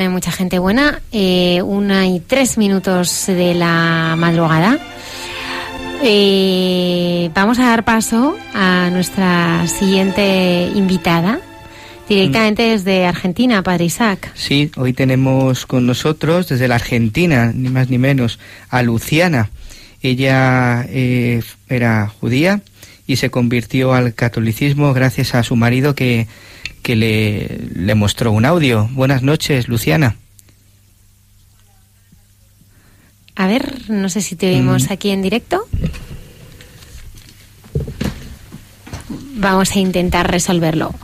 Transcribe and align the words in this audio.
Hay 0.00 0.08
mucha 0.08 0.32
gente 0.32 0.58
buena. 0.58 1.02
Eh, 1.12 1.60
una 1.62 2.06
y 2.06 2.20
tres 2.20 2.56
minutos 2.56 3.26
de 3.26 3.54
la 3.54 4.14
madrugada. 4.16 4.78
Eh, 6.02 7.30
vamos 7.34 7.58
a 7.58 7.66
dar 7.66 7.84
paso 7.84 8.36
a 8.54 8.88
nuestra 8.90 9.66
siguiente 9.66 10.70
invitada, 10.74 11.40
directamente 12.08 12.62
desde 12.62 13.04
Argentina, 13.04 13.62
Padre 13.62 13.84
Isaac. 13.84 14.32
Sí, 14.34 14.70
hoy 14.76 14.94
tenemos 14.94 15.66
con 15.66 15.86
nosotros 15.86 16.48
desde 16.48 16.68
la 16.68 16.76
Argentina, 16.76 17.52
ni 17.54 17.68
más 17.68 17.90
ni 17.90 17.98
menos, 17.98 18.38
a 18.70 18.82
Luciana. 18.82 19.50
Ella 20.00 20.86
eh, 20.88 21.42
era 21.68 22.10
judía 22.20 22.62
y 23.06 23.16
se 23.16 23.30
convirtió 23.30 23.92
al 23.92 24.14
catolicismo 24.14 24.94
gracias 24.94 25.34
a 25.34 25.42
su 25.42 25.56
marido 25.56 25.94
que, 25.94 26.26
que 26.82 26.96
le, 26.96 27.60
le 27.74 27.94
mostró 27.94 28.32
un 28.32 28.44
audio. 28.44 28.88
Buenas 28.92 29.22
noches, 29.22 29.68
Luciana. 29.68 30.16
A 33.36 33.46
ver, 33.46 33.88
no 33.90 34.08
sé 34.08 34.20
si 34.20 34.36
te 34.36 34.48
oímos 34.48 34.88
Mm. 34.88 34.92
aquí 34.92 35.10
en 35.10 35.22
directo. 35.22 35.66
Vamos 39.36 39.70
a 39.74 39.78
intentar 39.78 40.30
resolverlo. 40.30 40.94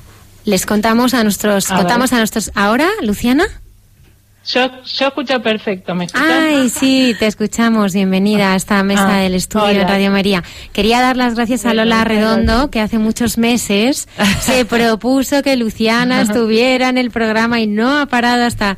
Les 0.44 0.66
contamos 0.66 1.14
a 1.14 1.22
nuestros, 1.24 1.70
A 1.70 1.76
contamos 1.76 2.10
ver. 2.10 2.16
a 2.18 2.20
nuestros. 2.20 2.50
¿Ahora, 2.54 2.88
Luciana? 3.02 3.44
Yo, 4.48 4.70
yo 4.84 5.08
escucho 5.08 5.42
perfecto, 5.42 5.92
¿me 5.96 6.04
escuchas? 6.04 6.28
Ay, 6.30 6.68
sí, 6.68 7.16
te 7.18 7.26
escuchamos. 7.26 7.92
Bienvenida 7.94 8.52
a 8.52 8.56
esta 8.56 8.80
mesa 8.84 9.16
Ah, 9.16 9.20
del 9.20 9.34
estudio 9.34 9.64
hola. 9.66 9.78
de 9.80 9.84
Radio 9.84 10.10
María. 10.12 10.44
Quería 10.72 11.00
dar 11.00 11.16
las 11.16 11.34
gracias 11.34 11.66
a 11.66 11.74
Lola 11.74 12.04
Redondo, 12.04 12.70
que 12.70 12.78
hace 12.80 12.98
muchos 12.98 13.38
meses 13.38 14.06
se 14.40 14.64
propuso 14.64 15.42
que 15.42 15.56
Luciana 15.56 16.20
estuviera 16.20 16.88
en 16.90 16.96
el 16.96 17.10
programa 17.10 17.58
y 17.60 17.66
no 17.66 17.98
ha 17.98 18.06
parado 18.06 18.44
hasta 18.44 18.76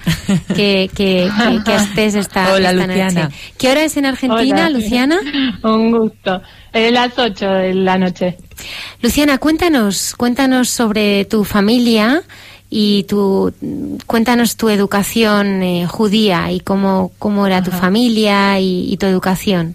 que, 0.56 0.90
que, 0.94 1.28
que- 1.38 1.62
que 1.64 1.74
estés 1.74 2.14
esta, 2.14 2.54
Hola, 2.54 2.70
esta 2.70 2.86
Luciana. 2.86 3.22
noche. 3.24 3.36
¿Qué 3.58 3.68
hora 3.70 3.82
es 3.84 3.96
en 3.98 4.06
Argentina, 4.06 4.68
Hola. 4.68 4.70
Luciana? 4.70 5.18
Un 5.64 5.90
gusto. 5.92 6.40
Eh, 6.72 6.90
las 6.90 7.18
8 7.18 7.46
de 7.46 7.74
la 7.74 7.98
noche. 7.98 8.38
Luciana, 9.02 9.36
cuéntanos, 9.36 10.14
cuéntanos 10.16 10.70
sobre 10.70 11.26
tu 11.26 11.44
familia 11.44 12.22
y 12.70 13.04
tu, 13.04 13.52
cuéntanos 14.06 14.56
tu 14.56 14.68
educación 14.68 15.62
eh, 15.62 15.86
judía 15.86 16.52
y 16.52 16.60
cómo, 16.60 17.12
cómo 17.18 17.46
era 17.46 17.62
tu 17.62 17.70
familia 17.70 18.60
y, 18.60 18.92
y 18.92 18.96
tu 18.96 19.06
educación. 19.06 19.74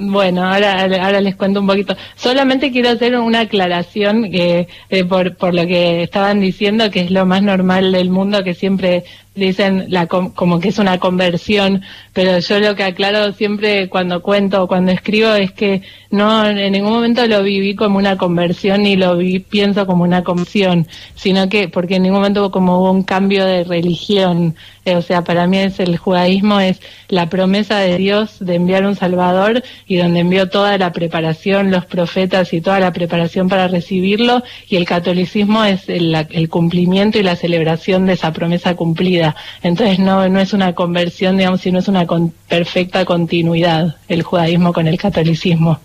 Bueno, 0.00 0.44
ahora, 0.44 0.82
ahora 0.82 1.20
les 1.20 1.34
cuento 1.34 1.58
un 1.60 1.66
poquito. 1.66 1.96
Solamente 2.14 2.70
quiero 2.70 2.90
hacer 2.90 3.16
una 3.16 3.40
aclaración 3.40 4.30
que, 4.30 4.68
eh, 4.90 5.04
por, 5.04 5.36
por 5.36 5.54
lo 5.54 5.66
que 5.66 6.04
estaban 6.04 6.38
diciendo, 6.38 6.88
que 6.92 7.00
es 7.00 7.10
lo 7.10 7.26
más 7.26 7.42
normal 7.42 7.90
del 7.90 8.08
mundo, 8.08 8.44
que 8.44 8.54
siempre 8.54 9.02
dicen 9.34 9.86
la, 9.88 10.06
com- 10.06 10.30
como 10.32 10.58
que 10.60 10.68
es 10.68 10.78
una 10.78 10.98
conversión, 10.98 11.82
pero 12.12 12.38
yo 12.38 12.58
lo 12.60 12.74
que 12.74 12.82
aclaro 12.84 13.32
siempre 13.32 13.88
cuando 13.88 14.20
cuento 14.22 14.62
o 14.62 14.68
cuando 14.68 14.90
escribo 14.92 15.32
es 15.34 15.52
que 15.52 15.82
no 16.10 16.46
en 16.48 16.72
ningún 16.72 16.92
momento 16.92 17.24
lo 17.26 17.42
viví 17.42 17.74
como 17.74 17.98
una 17.98 18.16
conversión 18.16 18.82
ni 18.82 18.96
lo 18.96 19.16
vi, 19.16 19.38
pienso 19.40 19.86
como 19.86 20.02
una 20.04 20.24
conversión, 20.24 20.86
sino 21.14 21.48
que 21.48 21.68
porque 21.68 21.96
en 21.96 22.02
ningún 22.02 22.18
momento 22.20 22.50
como 22.50 22.78
hubo 22.80 22.90
un 22.90 23.02
cambio 23.04 23.44
de 23.44 23.64
religión. 23.64 24.56
Eh, 24.84 24.96
o 24.96 25.02
sea, 25.02 25.22
para 25.22 25.46
mí 25.46 25.58
es 25.58 25.80
el 25.80 25.98
judaísmo 25.98 26.60
es 26.60 26.80
la 27.08 27.28
promesa 27.28 27.78
de 27.78 27.98
Dios 27.98 28.36
de 28.40 28.54
enviar 28.54 28.86
un 28.86 28.96
Salvador 28.96 29.62
y 29.86 29.96
donde 29.98 30.20
envió 30.20 30.48
toda 30.48 30.78
la 30.78 30.92
preparación, 30.92 31.70
los 31.70 31.84
profetas 31.84 32.52
y 32.54 32.62
toda 32.62 32.80
la 32.80 32.92
preparación 32.92 33.48
para 33.50 33.68
recibirlo 33.68 34.42
y 34.68 34.76
el 34.76 34.86
catolicismo 34.86 35.62
es 35.64 35.88
el 35.88 36.48
cumplimiento 36.48 37.18
y 37.18 37.22
la 37.22 37.36
celebración 37.36 38.06
de 38.06 38.14
esa 38.14 38.32
promesa 38.32 38.74
cumplida. 38.76 39.27
Entonces 39.62 39.98
no, 39.98 40.28
no 40.28 40.40
es 40.40 40.52
una 40.52 40.74
conversión, 40.74 41.36
digamos, 41.36 41.60
sino 41.60 41.78
es 41.78 41.88
una 41.88 42.06
con- 42.06 42.32
perfecta 42.48 43.04
continuidad 43.04 43.96
el 44.08 44.22
judaísmo 44.22 44.72
con 44.72 44.86
el 44.86 44.98
catolicismo. 44.98 45.80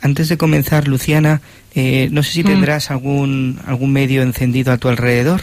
Antes 0.00 0.28
de 0.28 0.38
comenzar, 0.38 0.88
Luciana, 0.88 1.40
eh, 1.74 2.08
no 2.12 2.22
sé 2.22 2.32
si 2.32 2.42
Mm. 2.42 2.46
tendrás 2.46 2.90
algún, 2.90 3.60
algún 3.66 3.92
medio 3.92 4.22
encendido 4.22 4.72
a 4.72 4.78
tu 4.78 4.88
alrededor. 4.88 5.42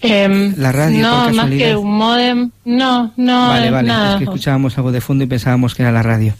Em, 0.00 0.54
La 0.56 0.72
radio, 0.72 1.00
por 1.02 1.10
no, 1.10 1.16
más 1.18 1.26
casualidad. 1.36 1.66
que 1.68 1.76
un 1.76 1.96
modem, 1.96 2.50
no, 2.64 3.12
no, 3.16 3.48
vale, 3.48 3.70
vale, 3.70 3.86
nada. 3.88 4.12
es 4.14 4.18
que 4.18 4.24
escuchábamos 4.24 4.76
algo 4.76 4.90
de 4.90 5.00
fondo 5.00 5.22
y 5.22 5.28
pensábamos 5.28 5.74
que 5.76 5.82
era 5.82 5.92
la 5.92 6.02
radio. 6.02 6.34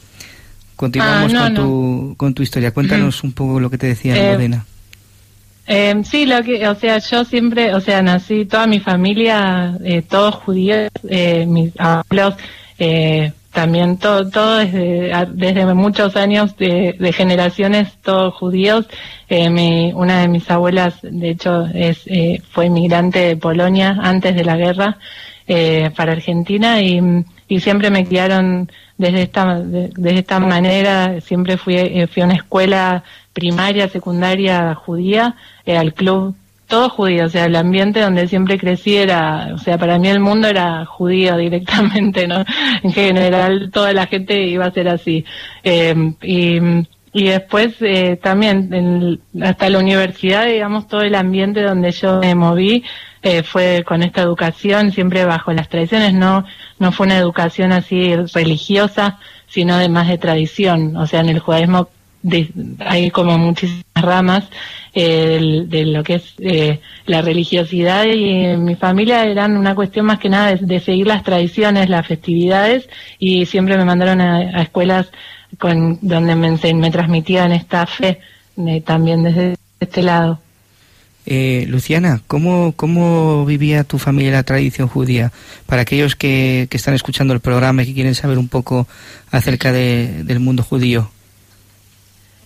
Continuamos 0.74 1.32
Ah, 1.32 1.34
no, 1.34 1.42
con, 1.44 1.54
no. 1.54 1.60
Tu, 1.62 2.14
con 2.16 2.34
tu 2.34 2.42
historia. 2.42 2.72
Cuéntanos 2.72 3.22
un 3.22 3.32
poco 3.32 3.60
lo 3.60 3.70
que 3.70 3.78
te 3.78 3.86
decía 3.86 4.16
Eh, 4.16 4.32
Modena. 4.32 4.64
Eh, 5.66 5.94
sí, 6.04 6.26
lo 6.26 6.42
que, 6.42 6.66
o 6.66 6.74
sea, 6.74 6.98
yo 6.98 7.24
siempre, 7.24 7.74
o 7.74 7.80
sea, 7.80 8.02
nací, 8.02 8.44
toda 8.46 8.66
mi 8.66 8.80
familia, 8.80 9.78
eh, 9.84 10.02
todos 10.02 10.34
judíos, 10.36 10.90
eh, 11.08 11.46
mis 11.46 11.72
abuelos, 11.78 12.34
eh, 12.78 13.32
también 13.52 13.98
todo, 13.98 14.28
todo 14.28 14.56
desde, 14.58 15.12
desde 15.34 15.74
muchos 15.74 16.16
años 16.16 16.56
de, 16.56 16.96
de 16.98 17.12
generaciones, 17.12 17.96
todos 18.02 18.34
judíos. 18.34 18.86
Eh, 19.28 19.50
mi, 19.50 19.92
una 19.92 20.22
de 20.22 20.28
mis 20.28 20.50
abuelas, 20.50 20.98
de 21.02 21.30
hecho, 21.30 21.66
es, 21.66 22.02
eh, 22.06 22.42
fue 22.50 22.66
inmigrante 22.66 23.20
de 23.20 23.36
Polonia 23.36 23.98
antes 24.02 24.34
de 24.34 24.44
la 24.44 24.56
guerra 24.56 24.98
para 25.96 26.12
Argentina 26.12 26.80
y, 26.80 26.98
y 27.54 27.60
siempre 27.60 27.90
me 27.90 28.04
criaron 28.06 28.70
desde 28.96 29.22
esta, 29.22 29.58
de, 29.60 29.90
de 29.94 30.18
esta 30.18 30.40
manera. 30.40 31.20
Siempre 31.20 31.56
fui, 31.56 31.76
eh, 31.76 32.06
fui 32.06 32.22
a 32.22 32.24
una 32.26 32.34
escuela 32.42 33.02
primaria, 33.32 33.88
secundaria 33.88 34.74
judía, 34.74 35.34
eh, 35.66 35.76
al 35.76 35.92
club 35.92 36.34
todo 36.66 36.88
judío, 36.88 37.26
o 37.26 37.28
sea, 37.28 37.44
el 37.44 37.56
ambiente 37.56 38.00
donde 38.00 38.26
siempre 38.26 38.56
crecí 38.58 38.96
era, 38.96 39.50
o 39.52 39.58
sea, 39.58 39.76
para 39.76 39.98
mí 39.98 40.08
el 40.08 40.20
mundo 40.20 40.48
era 40.48 40.86
judío 40.86 41.36
directamente, 41.36 42.26
¿no? 42.26 42.42
En 42.82 42.92
general 42.92 43.70
toda 43.70 43.92
la 43.92 44.06
gente 44.06 44.40
iba 44.46 44.64
a 44.64 44.70
ser 44.72 44.88
así. 44.88 45.22
Eh, 45.62 45.94
y, 46.22 46.58
y 47.12 47.24
después 47.24 47.74
eh, 47.80 48.16
también 48.22 48.72
en- 48.72 49.20
hasta 49.44 49.68
la 49.68 49.80
universidad, 49.80 50.46
digamos, 50.46 50.86
todo 50.88 51.02
el 51.02 51.14
ambiente 51.14 51.60
donde 51.60 51.90
yo 51.92 52.20
me 52.20 52.34
moví 52.34 52.82
eh, 53.22 53.42
fue 53.42 53.84
con 53.86 54.02
esta 54.02 54.22
educación, 54.22 54.92
siempre 54.92 55.24
bajo 55.24 55.52
las 55.52 55.68
tradiciones, 55.68 56.12
no, 56.14 56.44
no 56.78 56.92
fue 56.92 57.06
una 57.06 57.18
educación 57.18 57.72
así 57.72 58.14
religiosa, 58.34 59.18
sino 59.48 59.76
de 59.78 59.88
más 59.88 60.08
de 60.08 60.18
tradición, 60.18 60.96
o 60.96 61.06
sea, 61.06 61.20
en 61.20 61.28
el 61.28 61.38
judaísmo 61.38 61.88
de- 62.22 62.50
hay 62.80 63.10
como 63.10 63.36
muchísimas 63.38 63.82
ramas 63.94 64.44
eh, 64.94 65.26
del- 65.26 65.68
de, 65.70 65.86
lo 65.86 66.02
que 66.04 66.14
es 66.16 66.34
eh, 66.38 66.80
la 67.06 67.22
religiosidad 67.22 68.04
y 68.04 68.44
en 68.44 68.64
mi 68.64 68.74
familia 68.76 69.24
eran 69.24 69.56
una 69.56 69.74
cuestión 69.74 70.06
más 70.06 70.18
que 70.18 70.28
nada 70.28 70.54
de, 70.54 70.66
de 70.66 70.80
seguir 70.80 71.06
las 71.06 71.22
tradiciones, 71.22 71.88
las 71.88 72.06
festividades 72.06 72.88
y 73.18 73.46
siempre 73.46 73.76
me 73.76 73.84
mandaron 73.84 74.20
a, 74.20 74.62
escuelas 74.62 75.10
con 75.58 75.98
donde 76.02 76.34
me, 76.36 76.50
me 76.74 76.90
transmitían 76.90 77.52
esta 77.52 77.86
fe 77.86 78.20
eh, 78.58 78.80
también 78.82 79.22
desde 79.24 79.54
este 79.80 80.02
lado. 80.02 80.40
Eh, 81.24 81.66
Luciana, 81.68 82.20
¿cómo, 82.26 82.72
¿cómo 82.74 83.46
vivía 83.46 83.84
tu 83.84 83.98
familia 83.98 84.32
la 84.32 84.42
tradición 84.42 84.88
judía? 84.88 85.30
Para 85.66 85.82
aquellos 85.82 86.16
que, 86.16 86.66
que 86.68 86.76
están 86.76 86.94
escuchando 86.94 87.32
el 87.32 87.40
programa 87.40 87.82
y 87.82 87.86
que 87.86 87.94
quieren 87.94 88.14
saber 88.16 88.38
un 88.38 88.48
poco 88.48 88.88
acerca 89.30 89.70
de- 89.72 90.24
del 90.24 90.40
mundo 90.40 90.62
judío. 90.64 91.10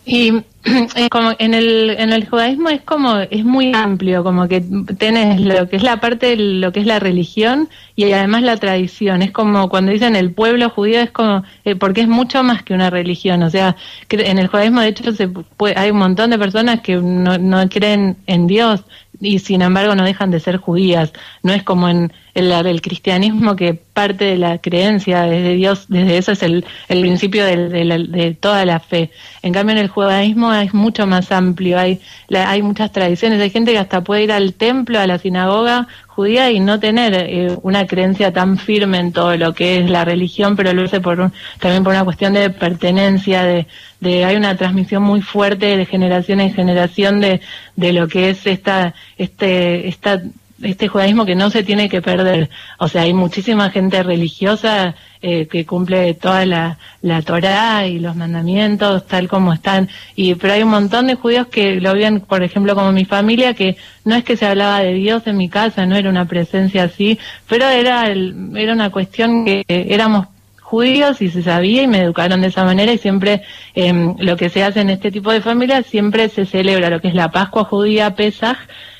Y 0.08 0.30
eh, 0.94 1.08
como 1.10 1.32
en 1.38 1.52
el 1.52 1.90
en 1.98 2.12
el 2.12 2.28
judaísmo 2.28 2.68
es 2.68 2.80
como 2.82 3.18
es 3.18 3.44
muy 3.44 3.72
amplio, 3.74 4.22
como 4.22 4.46
que 4.46 4.62
tenés 4.98 5.40
lo 5.40 5.68
que 5.68 5.76
es 5.76 5.82
la 5.82 6.00
parte 6.00 6.26
de 6.28 6.36
lo 6.36 6.70
que 6.72 6.78
es 6.80 6.86
la 6.86 7.00
religión 7.00 7.68
y 7.96 8.12
además 8.12 8.42
la 8.42 8.56
tradición. 8.56 9.20
Es 9.22 9.32
como 9.32 9.68
cuando 9.68 9.90
dicen 9.90 10.14
el 10.14 10.32
pueblo 10.32 10.70
judío 10.70 11.00
es 11.00 11.10
como 11.10 11.42
eh, 11.64 11.74
porque 11.74 12.02
es 12.02 12.08
mucho 12.08 12.44
más 12.44 12.62
que 12.62 12.72
una 12.72 12.88
religión. 12.88 13.42
O 13.42 13.50
sea, 13.50 13.74
cre- 14.08 14.26
en 14.28 14.38
el 14.38 14.46
judaísmo 14.46 14.80
de 14.80 14.88
hecho 14.88 15.12
se 15.12 15.26
puede- 15.28 15.76
hay 15.76 15.90
un 15.90 15.98
montón 15.98 16.30
de 16.30 16.38
personas 16.38 16.80
que 16.82 16.96
no, 16.96 17.36
no 17.38 17.68
creen 17.68 18.16
en 18.26 18.46
Dios 18.46 18.84
y 19.20 19.38
sin 19.40 19.62
embargo 19.62 19.94
no 19.96 20.04
dejan 20.04 20.30
de 20.30 20.38
ser 20.40 20.58
judías. 20.58 21.12
No 21.42 21.52
es 21.52 21.62
como 21.64 21.88
en 21.88 22.12
el, 22.36 22.52
el 22.52 22.80
cristianismo 22.82 23.56
que 23.56 23.74
parte 23.74 24.24
de 24.26 24.36
la 24.36 24.58
creencia 24.58 25.22
desde 25.22 25.54
Dios, 25.54 25.86
desde 25.88 26.18
eso 26.18 26.32
es 26.32 26.42
el, 26.42 26.64
el 26.88 27.00
principio 27.00 27.44
del- 27.46 27.70
de, 27.70 27.84
la- 27.84 27.98
de 27.98 28.34
toda 28.34 28.64
la 28.66 28.78
fe. 28.78 29.10
En 29.42 29.52
cambio 29.52 29.72
en 29.72 29.78
el 29.78 29.88
judaísmo 29.88 30.52
es 30.52 30.74
mucho 30.74 31.06
más 31.06 31.32
amplio, 31.32 31.78
hay, 31.78 32.00
la- 32.28 32.48
hay 32.50 32.62
muchas 32.62 32.92
tradiciones, 32.92 33.40
hay 33.40 33.50
gente 33.50 33.72
que 33.72 33.78
hasta 33.78 34.02
puede 34.04 34.22
ir 34.24 34.32
al 34.32 34.52
templo, 34.54 35.00
a 35.00 35.06
la 35.06 35.18
sinagoga 35.18 35.88
judía 36.08 36.50
y 36.50 36.60
no 36.60 36.78
tener 36.80 37.12
eh, 37.14 37.56
una 37.62 37.86
creencia 37.86 38.32
tan 38.32 38.56
firme 38.58 38.98
en 38.98 39.12
todo 39.12 39.36
lo 39.36 39.52
que 39.54 39.78
es 39.80 39.90
la 39.90 40.04
religión, 40.04 40.56
pero 40.56 40.72
lo 40.72 40.84
hace 40.84 41.00
por 41.00 41.20
un- 41.20 41.32
también 41.58 41.84
por 41.84 41.92
una 41.94 42.04
cuestión 42.04 42.32
de 42.34 42.50
pertenencia, 42.50 43.44
de, 43.44 43.66
de 44.00 44.24
hay 44.24 44.36
una 44.36 44.56
transmisión 44.56 45.02
muy 45.02 45.22
fuerte 45.22 45.76
de 45.76 45.86
generación 45.86 46.40
en 46.40 46.52
generación 46.54 47.20
de, 47.20 47.40
de 47.76 47.92
lo 47.92 48.08
que 48.08 48.30
es 48.30 48.46
esta, 48.46 48.94
este, 49.18 49.88
esta 49.88 50.20
este 50.62 50.88
judaísmo 50.88 51.26
que 51.26 51.34
no 51.34 51.50
se 51.50 51.62
tiene 51.62 51.88
que 51.88 52.02
perder. 52.02 52.50
O 52.78 52.88
sea, 52.88 53.02
hay 53.02 53.12
muchísima 53.12 53.70
gente 53.70 54.02
religiosa 54.02 54.94
eh, 55.22 55.46
que 55.46 55.66
cumple 55.66 56.14
toda 56.14 56.46
la, 56.46 56.78
la 57.02 57.22
Torá 57.22 57.86
y 57.86 57.98
los 57.98 58.16
mandamientos 58.16 59.06
tal 59.06 59.28
como 59.28 59.52
están. 59.52 59.88
Y 60.14 60.34
pero 60.34 60.54
hay 60.54 60.62
un 60.62 60.70
montón 60.70 61.06
de 61.06 61.14
judíos 61.14 61.48
que 61.48 61.80
lo 61.80 61.94
ven, 61.94 62.20
por 62.20 62.42
ejemplo, 62.42 62.74
como 62.74 62.92
mi 62.92 63.04
familia, 63.04 63.54
que 63.54 63.76
no 64.04 64.14
es 64.14 64.24
que 64.24 64.36
se 64.36 64.46
hablaba 64.46 64.80
de 64.80 64.94
Dios 64.94 65.26
en 65.26 65.36
mi 65.36 65.48
casa, 65.48 65.86
no 65.86 65.96
era 65.96 66.10
una 66.10 66.26
presencia 66.26 66.84
así, 66.84 67.18
pero 67.48 67.68
era 67.68 68.06
el, 68.08 68.52
era 68.56 68.72
una 68.72 68.90
cuestión 68.90 69.44
que 69.44 69.64
éramos 69.68 70.26
judíos 70.66 71.22
y 71.22 71.30
se 71.30 71.44
sabía 71.44 71.82
y 71.82 71.86
me 71.86 72.00
educaron 72.00 72.40
de 72.40 72.48
esa 72.48 72.64
manera 72.64 72.92
y 72.92 72.98
siempre 72.98 73.42
em, 73.74 74.16
lo 74.18 74.36
que 74.36 74.48
se 74.48 74.64
hace 74.64 74.80
en 74.80 74.90
este 74.90 75.12
tipo 75.12 75.30
de 75.30 75.40
familias 75.40 75.86
siempre 75.86 76.28
se 76.28 76.44
celebra 76.44 76.90
lo 76.90 77.00
que 77.00 77.08
es 77.08 77.14
la 77.14 77.30
Pascua 77.30 77.64
judía, 77.64 78.16
Pesaj, 78.16 78.58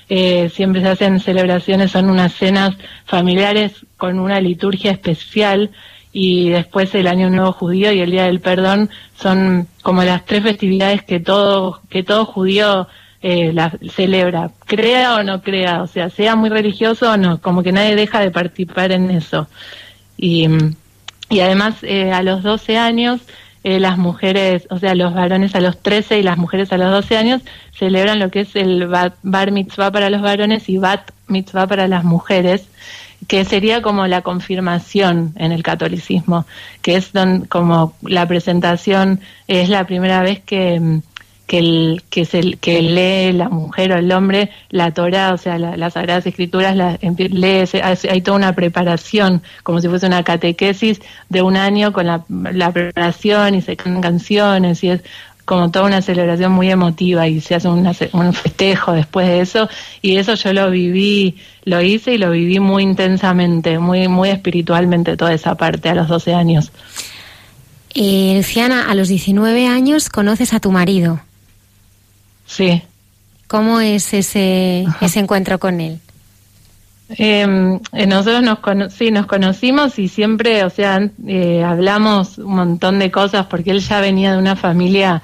eh, 0.08 0.50
siempre 0.55 0.81
se 0.81 0.88
hacen 0.88 1.20
celebraciones, 1.20 1.91
son 1.91 2.11
unas 2.11 2.32
cenas 2.35 2.76
familiares 3.05 3.73
con 3.97 4.19
una 4.19 4.41
liturgia 4.41 4.93
especial 4.93 5.70
y 6.12 6.50
después 6.50 6.94
el 6.94 7.06
Año 7.06 7.29
Nuevo 7.29 7.53
Judío 7.53 7.93
y 7.93 8.00
el 8.00 8.11
Día 8.11 8.25
del 8.25 8.41
Perdón 8.41 8.91
son 9.17 9.69
como 9.82 10.03
las 10.03 10.25
tres 10.25 10.43
festividades 10.43 11.03
que 11.03 11.20
todo, 11.20 11.81
que 11.91 12.03
todo 12.03 12.25
judío 12.25 12.88
eh, 13.20 13.55
celebra, 13.91 14.50
crea 14.64 15.17
o 15.17 15.23
no 15.23 15.43
crea, 15.43 15.82
o 15.82 15.87
sea, 15.87 16.11
sea 16.11 16.37
muy 16.37 16.49
religioso 16.49 17.11
o 17.11 17.17
no, 17.17 17.41
como 17.41 17.62
que 17.62 17.73
nadie 17.73 17.97
deja 17.97 18.20
de 18.20 18.31
participar 18.31 18.93
en 18.93 19.11
eso. 19.11 19.49
Y 20.17 20.49
y 21.29 21.41
además 21.41 21.76
eh, 21.82 22.12
a 22.12 22.23
los 22.23 22.43
12 22.43 22.76
años 22.79 23.20
eh, 23.66 23.80
las 23.80 23.98
mujeres, 23.98 24.68
o 24.70 24.78
sea, 24.78 24.94
los 24.94 25.12
varones 25.12 25.56
a 25.56 25.60
los 25.60 25.76
13 25.82 26.20
y 26.20 26.22
las 26.22 26.38
mujeres 26.38 26.72
a 26.72 26.78
los 26.78 26.88
12 26.88 27.16
años 27.16 27.42
celebran 27.76 28.20
lo 28.20 28.30
que 28.30 28.42
es 28.42 28.54
el 28.54 28.86
bar 28.86 29.50
mitzvah 29.50 29.90
para 29.90 30.08
los 30.08 30.22
varones 30.22 30.68
y 30.68 30.78
bat 30.78 31.10
mitzvah 31.26 31.66
para 31.66 31.88
las 31.88 32.04
mujeres, 32.04 32.68
que 33.26 33.44
sería 33.44 33.82
como 33.82 34.06
la 34.06 34.22
confirmación 34.22 35.32
en 35.34 35.50
el 35.50 35.64
catolicismo, 35.64 36.46
que 36.80 36.94
es 36.94 37.10
como 37.48 37.94
la 38.02 38.28
presentación, 38.28 39.18
es 39.48 39.69
la 39.69 39.84
primera 39.84 40.22
vez 40.22 40.38
que 40.38 40.78
mm, 40.78 41.02
que, 41.46 41.58
el, 41.58 42.02
que, 42.10 42.22
es 42.22 42.34
el, 42.34 42.58
que 42.58 42.82
lee 42.82 43.32
la 43.32 43.48
mujer 43.48 43.93
o 43.93 43.96
el 43.96 44.10
hombre 44.12 44.50
la 44.70 44.93
Torah, 44.93 45.32
o 45.32 45.38
sea, 45.38 45.58
las 45.58 45.94
Sagradas 45.94 46.26
Escrituras, 46.26 46.76
la, 46.76 46.98
lee, 47.00 47.64
hay 48.10 48.20
toda 48.20 48.37
una 48.37 48.54
preparación, 48.54 49.43
como 49.62 49.81
si 49.81 49.88
fuese 49.88 50.06
una 50.06 50.25
catequesis 50.25 51.00
de 51.28 51.43
un 51.43 51.56
año 51.56 51.93
con 51.93 52.06
la, 52.06 52.25
la 52.28 52.72
preparación 52.72 53.54
y 53.54 53.62
se 53.62 53.76
cantan 53.76 54.02
canciones 54.02 54.82
y 54.82 54.90
es 54.90 55.02
como 55.46 55.70
toda 55.70 55.87
una 55.87 56.02
celebración 56.02 56.50
muy 56.50 56.70
emotiva 56.70 57.28
y 57.28 57.40
se 57.40 57.54
hace 57.54 57.69
un 57.69 58.32
festejo 58.34 58.93
después 58.93 59.28
de 59.28 59.40
eso 59.40 59.69
y 60.02 60.16
eso 60.16 60.34
yo 60.34 60.52
lo 60.52 60.70
viví, 60.70 61.37
lo 61.64 61.81
hice 61.81 62.14
y 62.14 62.19
lo 62.19 62.32
viví 62.32 62.58
muy 62.58 62.82
intensamente, 62.82 63.78
muy 63.78 64.08
muy 64.08 64.31
espiritualmente 64.31 65.16
toda 65.16 65.32
esa 65.32 65.54
parte 65.54 65.88
a 65.88 65.94
los 65.94 66.08
12 66.08 66.34
años. 66.34 66.72
Eh, 67.94 68.34
Luciana, 68.37 68.90
a 68.90 68.94
los 68.94 69.08
19 69.08 69.69
años 69.69 70.10
conoces 70.10 70.52
a 70.52 70.60
tu 70.60 70.72
marido. 70.72 71.20
Sí. 72.46 72.82
¿Cómo 73.46 73.81
es 73.81 74.12
ese, 74.14 74.87
ese 75.00 75.19
encuentro 75.20 75.58
con 75.58 75.81
él? 75.81 76.00
Em, 77.08 77.78
eh, 77.93 78.06
nosotros 78.06 78.43
nos, 78.43 78.93
sí, 78.93 79.12
nos 79.12 79.26
conocimos 79.26 79.98
y 79.98 80.08
siempre, 80.08 80.64
o 80.64 80.70
sea, 80.70 81.08
eh, 81.26 81.62
hablamos 81.62 82.38
un 82.38 82.56
montón 82.56 82.98
de 82.98 83.12
cosas 83.12 83.46
porque 83.46 83.70
él 83.70 83.81
ya 83.81 84.00
venía 84.00 84.32
de 84.32 84.38
una 84.38 84.56
familia 84.56 85.22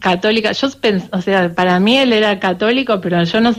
católica. 0.00 0.50
Yo 0.52 0.68
o 1.12 1.22
sea, 1.22 1.52
para 1.54 1.78
mí 1.78 1.98
él 1.98 2.12
era 2.12 2.40
católico, 2.40 3.00
pero 3.00 3.22
yo 3.22 3.40
no 3.40 3.54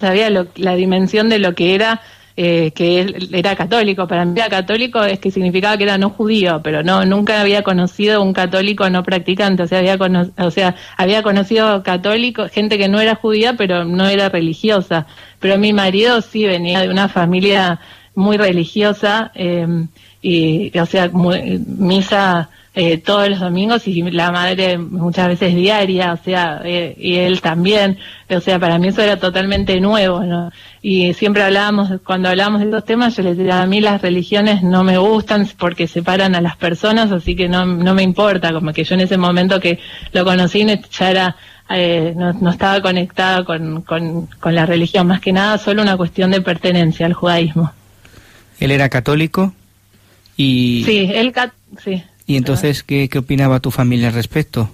sabía 0.00 0.30
la 0.30 0.74
dimensión 0.74 1.28
de 1.28 1.38
lo 1.38 1.54
que 1.54 1.74
era 1.74 2.00
eh, 2.38 2.70
que 2.72 3.00
él 3.00 3.28
era 3.32 3.56
católico. 3.56 4.06
Para 4.06 4.24
mí 4.24 4.38
era 4.38 4.50
católico 4.50 5.02
es 5.02 5.18
que 5.18 5.30
significaba 5.30 5.76
que 5.78 5.84
era 5.84 5.96
no 5.96 6.10
judío, 6.10 6.60
pero 6.62 6.82
no 6.82 7.04
nunca 7.06 7.40
había 7.40 7.62
conocido 7.62 8.22
un 8.22 8.32
católico 8.34 8.88
no 8.90 9.02
practicante. 9.02 9.62
O 9.62 9.66
sea, 9.66 9.78
había, 9.78 9.96
o 10.38 10.50
sea, 10.50 10.74
había 10.96 11.22
conocido 11.22 11.82
católicos, 11.82 12.50
gente 12.50 12.76
que 12.76 12.88
no 12.88 13.00
era 13.00 13.14
judía, 13.14 13.54
pero 13.54 13.84
no 13.84 14.06
era 14.06 14.28
religiosa. 14.28 15.06
Pero 15.40 15.58
mi 15.58 15.72
marido 15.72 16.20
sí 16.20 16.44
venía 16.44 16.82
de 16.82 16.90
una 16.90 17.08
familia 17.08 17.80
muy 18.14 18.36
religiosa 18.36 19.30
eh, 19.34 19.86
y, 20.20 20.78
o 20.78 20.86
sea, 20.86 21.10
misa 21.12 22.50
eh, 22.78 22.98
todos 22.98 23.30
los 23.30 23.40
domingos 23.40 23.88
y 23.88 24.02
la 24.02 24.30
madre 24.30 24.76
muchas 24.76 25.28
veces 25.28 25.54
diaria, 25.54 26.12
o 26.12 26.22
sea, 26.22 26.60
eh, 26.62 26.94
y 26.98 27.16
él 27.16 27.40
también, 27.40 27.96
o 28.28 28.38
sea, 28.38 28.58
para 28.58 28.76
mí 28.76 28.88
eso 28.88 29.00
era 29.00 29.16
totalmente 29.16 29.80
nuevo, 29.80 30.22
¿no? 30.24 30.52
Y 30.82 31.14
siempre 31.14 31.42
hablábamos, 31.42 31.90
cuando 32.04 32.28
hablábamos 32.28 32.60
de 32.60 32.66
estos 32.66 32.84
temas, 32.84 33.16
yo 33.16 33.22
les 33.22 33.38
decía, 33.38 33.62
a 33.62 33.66
mí 33.66 33.80
las 33.80 34.02
religiones 34.02 34.62
no 34.62 34.84
me 34.84 34.98
gustan 34.98 35.48
porque 35.58 35.88
separan 35.88 36.34
a 36.34 36.42
las 36.42 36.58
personas, 36.58 37.10
así 37.12 37.34
que 37.34 37.48
no, 37.48 37.64
no 37.64 37.94
me 37.94 38.02
importa, 38.02 38.52
como 38.52 38.74
que 38.74 38.84
yo 38.84 38.94
en 38.94 39.00
ese 39.00 39.16
momento 39.16 39.58
que 39.58 39.78
lo 40.12 40.26
conocí 40.26 40.66
ya 40.90 41.10
era, 41.10 41.36
eh, 41.70 42.12
no, 42.14 42.34
no, 42.34 42.50
estaba 42.50 42.82
conectada 42.82 43.42
con, 43.46 43.80
con, 43.82 44.26
con 44.26 44.54
la 44.54 44.66
religión, 44.66 45.06
más 45.06 45.22
que 45.22 45.32
nada 45.32 45.56
solo 45.56 45.80
una 45.80 45.96
cuestión 45.96 46.30
de 46.30 46.42
pertenencia 46.42 47.06
al 47.06 47.14
judaísmo. 47.14 47.72
¿Él 48.60 48.70
era 48.70 48.90
católico? 48.90 49.54
Y... 50.36 50.82
Sí, 50.84 51.10
él, 51.14 51.32
sí. 51.82 52.02
¿Y 52.26 52.36
entonces 52.36 52.82
qué, 52.82 53.08
qué 53.08 53.18
opinaba 53.18 53.60
tu 53.60 53.70
familia 53.70 54.08
al 54.08 54.14
respecto? 54.14 54.68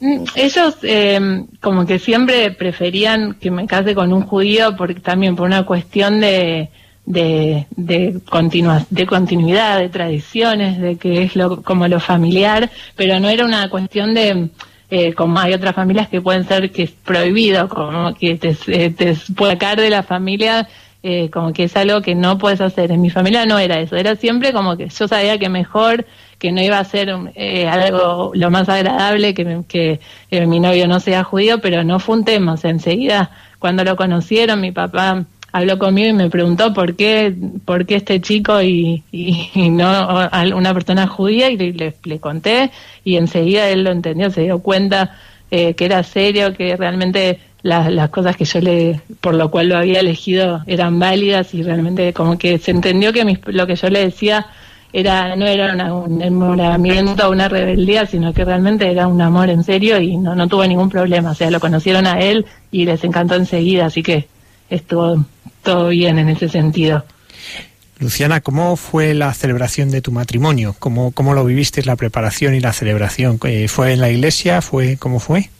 Mm, 0.00 0.24
ellos 0.34 0.76
eh, 0.82 1.44
como 1.60 1.86
que 1.86 1.98
siempre 1.98 2.50
preferían 2.52 3.34
que 3.34 3.50
me 3.50 3.66
case 3.66 3.94
con 3.94 4.12
un 4.12 4.22
judío 4.22 4.76
porque 4.76 5.00
también 5.00 5.36
por 5.36 5.46
una 5.46 5.64
cuestión 5.64 6.20
de 6.20 6.70
de 7.04 7.66
de, 7.76 8.20
continua, 8.28 8.84
de 8.90 9.06
continuidad, 9.06 9.78
de 9.78 9.88
tradiciones, 9.88 10.78
de 10.80 10.96
que 10.96 11.22
es 11.22 11.34
lo, 11.36 11.62
como 11.62 11.88
lo 11.88 11.98
familiar, 12.00 12.70
pero 12.96 13.18
no 13.20 13.28
era 13.28 13.44
una 13.44 13.68
cuestión 13.68 14.14
de 14.14 14.50
eh, 14.90 15.12
como 15.14 15.38
hay 15.38 15.52
otras 15.54 15.74
familias 15.74 16.08
que 16.08 16.20
pueden 16.20 16.46
ser 16.46 16.70
que 16.70 16.84
es 16.84 16.90
prohibido, 16.90 17.68
como 17.68 18.14
que 18.14 18.36
te, 18.36 18.56
eh, 18.66 18.90
te 18.90 19.16
puede 19.36 19.52
sacar 19.52 19.80
de 19.80 19.90
la 19.90 20.02
familia 20.02 20.68
eh, 21.02 21.30
como 21.30 21.52
que 21.52 21.64
es 21.64 21.76
algo 21.76 22.02
que 22.02 22.14
no 22.14 22.38
puedes 22.38 22.60
hacer. 22.60 22.92
En 22.92 23.00
mi 23.00 23.10
familia 23.10 23.46
no 23.46 23.58
era 23.58 23.80
eso, 23.80 23.96
era 23.96 24.16
siempre 24.16 24.52
como 24.52 24.76
que 24.76 24.88
yo 24.88 25.08
sabía 25.08 25.38
que 25.38 25.48
mejor, 25.48 26.06
que 26.38 26.52
no 26.52 26.62
iba 26.62 26.78
a 26.78 26.84
ser 26.84 27.14
eh, 27.34 27.68
algo 27.68 28.32
lo 28.34 28.50
más 28.50 28.68
agradable 28.68 29.34
que, 29.34 29.62
que, 29.68 30.00
mi 30.46 30.60
novio 30.60 30.88
no 30.88 31.00
sea 31.00 31.24
judío, 31.24 31.60
pero 31.60 31.84
no 31.84 32.00
fue 32.00 32.16
un 32.16 32.24
tema. 32.24 32.54
O 32.54 32.56
sea, 32.56 32.70
enseguida, 32.70 33.30
cuando 33.58 33.84
lo 33.84 33.96
conocieron, 33.96 34.60
mi 34.60 34.72
papá 34.72 35.24
habló 35.52 35.78
conmigo 35.78 36.08
y 36.08 36.12
me 36.12 36.30
preguntó 36.30 36.72
por 36.72 36.94
qué, 36.96 37.34
por 37.64 37.86
qué 37.86 37.96
este 37.96 38.20
chico 38.20 38.62
y, 38.62 39.02
y, 39.10 39.68
no 39.70 40.28
una 40.54 40.74
persona 40.74 41.06
judía 41.06 41.50
y 41.50 41.56
le, 41.56 41.94
le, 42.04 42.20
conté 42.20 42.70
y 43.04 43.16
enseguida 43.16 43.68
él 43.68 43.84
lo 43.84 43.90
entendió, 43.90 44.30
se 44.30 44.42
dio 44.42 44.60
cuenta 44.60 45.16
eh, 45.50 45.74
que 45.74 45.84
era 45.84 46.02
serio, 46.04 46.54
que 46.54 46.76
realmente 46.76 47.40
las, 47.62 48.10
cosas 48.10 48.36
que 48.36 48.44
yo 48.44 48.60
le, 48.60 49.00
por 49.20 49.34
lo 49.34 49.50
cual 49.50 49.68
lo 49.68 49.76
había 49.76 50.00
elegido 50.00 50.62
eran 50.66 50.98
válidas 50.98 51.54
y 51.54 51.62
realmente 51.62 52.12
como 52.12 52.38
que 52.38 52.58
se 52.58 52.70
entendió 52.70 53.12
que 53.12 53.38
lo 53.46 53.66
que 53.66 53.76
yo 53.76 53.88
le 53.90 54.00
decía 54.00 54.46
era 54.92 55.36
no 55.36 55.46
era 55.46 55.94
un 55.94 56.20
enamoramiento 56.20 57.30
una 57.30 57.48
rebeldía, 57.48 58.06
sino 58.06 58.32
que 58.32 58.44
realmente 58.44 58.90
era 58.90 59.06
un 59.06 59.20
amor 59.20 59.50
en 59.50 59.62
serio 59.62 60.00
y 60.00 60.16
no, 60.16 60.34
no 60.34 60.48
tuvo 60.48 60.66
ningún 60.66 60.88
problema. 60.88 61.30
O 61.30 61.34
sea, 61.34 61.50
lo 61.50 61.60
conocieron 61.60 62.06
a 62.06 62.18
él 62.18 62.46
y 62.70 62.84
les 62.84 63.04
encantó 63.04 63.36
enseguida, 63.36 63.86
así 63.86 64.02
que 64.02 64.28
estuvo 64.68 65.24
todo 65.62 65.88
bien 65.88 66.18
en 66.18 66.28
ese 66.28 66.48
sentido. 66.48 67.04
Luciana, 67.98 68.40
¿cómo 68.40 68.76
fue 68.76 69.12
la 69.12 69.32
celebración 69.34 69.90
de 69.90 70.00
tu 70.00 70.10
matrimonio? 70.10 70.74
¿Cómo, 70.78 71.12
cómo 71.12 71.34
lo 71.34 71.44
viviste, 71.44 71.82
la 71.84 71.96
preparación 71.96 72.54
y 72.54 72.60
la 72.60 72.72
celebración? 72.72 73.38
Eh, 73.44 73.68
¿Fue 73.68 73.92
en 73.92 74.00
la 74.00 74.08
iglesia? 74.08 74.62
¿Fue 74.62 74.96
¿Cómo 74.96 75.20
fue? 75.20 75.50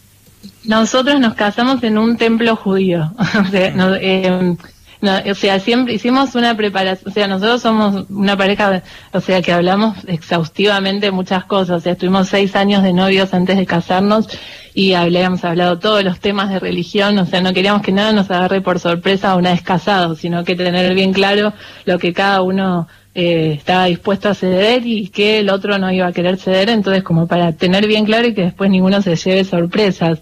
Nosotros 0.65 1.19
nos 1.21 1.35
casamos 1.35 1.83
en 1.83 1.99
un 1.99 2.17
templo 2.17 2.57
judío. 2.57 3.13
o, 3.19 3.51
sea, 3.51 3.73
eh, 4.01 4.57
o 5.03 5.35
sea, 5.35 5.59
siempre 5.61 5.95
hicimos 5.95 6.35
una 6.35 6.55
preparación. 6.57 7.11
O 7.11 7.15
sea, 7.15 7.27
nosotros 7.27 7.63
somos 7.63 8.07
una 8.11 8.37
pareja, 8.37 8.83
o 9.13 9.21
sea, 9.21 9.41
que 9.41 9.53
hablamos 9.53 9.97
exhaustivamente 10.07 11.11
muchas 11.11 11.45
cosas. 11.45 11.79
O 11.79 11.81
sea, 11.81 11.93
estuvimos 11.93 12.29
seis 12.29 12.55
años 12.57 12.83
de 12.83 12.93
novios 12.93 13.33
antes 13.33 13.57
de 13.57 13.65
casarnos 13.67 14.29
y 14.75 14.93
habíamos 14.93 15.45
hablado 15.45 15.79
todos 15.79 16.05
los 16.05 16.21
temas 16.21 16.51
de 16.51 16.59
religión. 16.59 17.19
O 17.19 17.27
sea, 17.27 17.41
no 17.41 17.55
queríamos 17.55 17.83
que 17.83 17.93
nada 17.93 18.13
nos 18.13 18.31
agarre 18.31 18.61
por 18.61 18.79
sorpresa 18.79 19.37
una 19.37 19.53
vez 19.53 19.63
casados, 19.63 20.19
sino 20.19 20.45
que 20.45 20.55
tener 20.55 20.95
bien 20.95 21.15
claro 21.15 21.55
lo 21.87 21.99
que 21.99 22.13
cada 22.13 22.43
uno 22.43 22.87
eh, 23.21 23.53
estaba 23.53 23.85
dispuesto 23.85 24.29
a 24.29 24.35
ceder 24.35 24.87
y 24.87 25.09
que 25.09 25.41
el 25.41 25.51
otro 25.51 25.79
no 25.79 25.93
iba 25.93 26.07
a 26.07 26.13
querer 26.13 26.39
ceder, 26.39 26.71
entonces 26.71 27.03
como 27.03 27.27
para 27.27 27.53
tener 27.53 27.87
bien 27.87 28.07
claro 28.07 28.29
y 28.29 28.35
que 28.35 28.43
después 28.43 28.71
ninguno 28.71 29.03
se 29.03 29.17
lleve 29.17 29.45
sorpresas. 29.45 30.21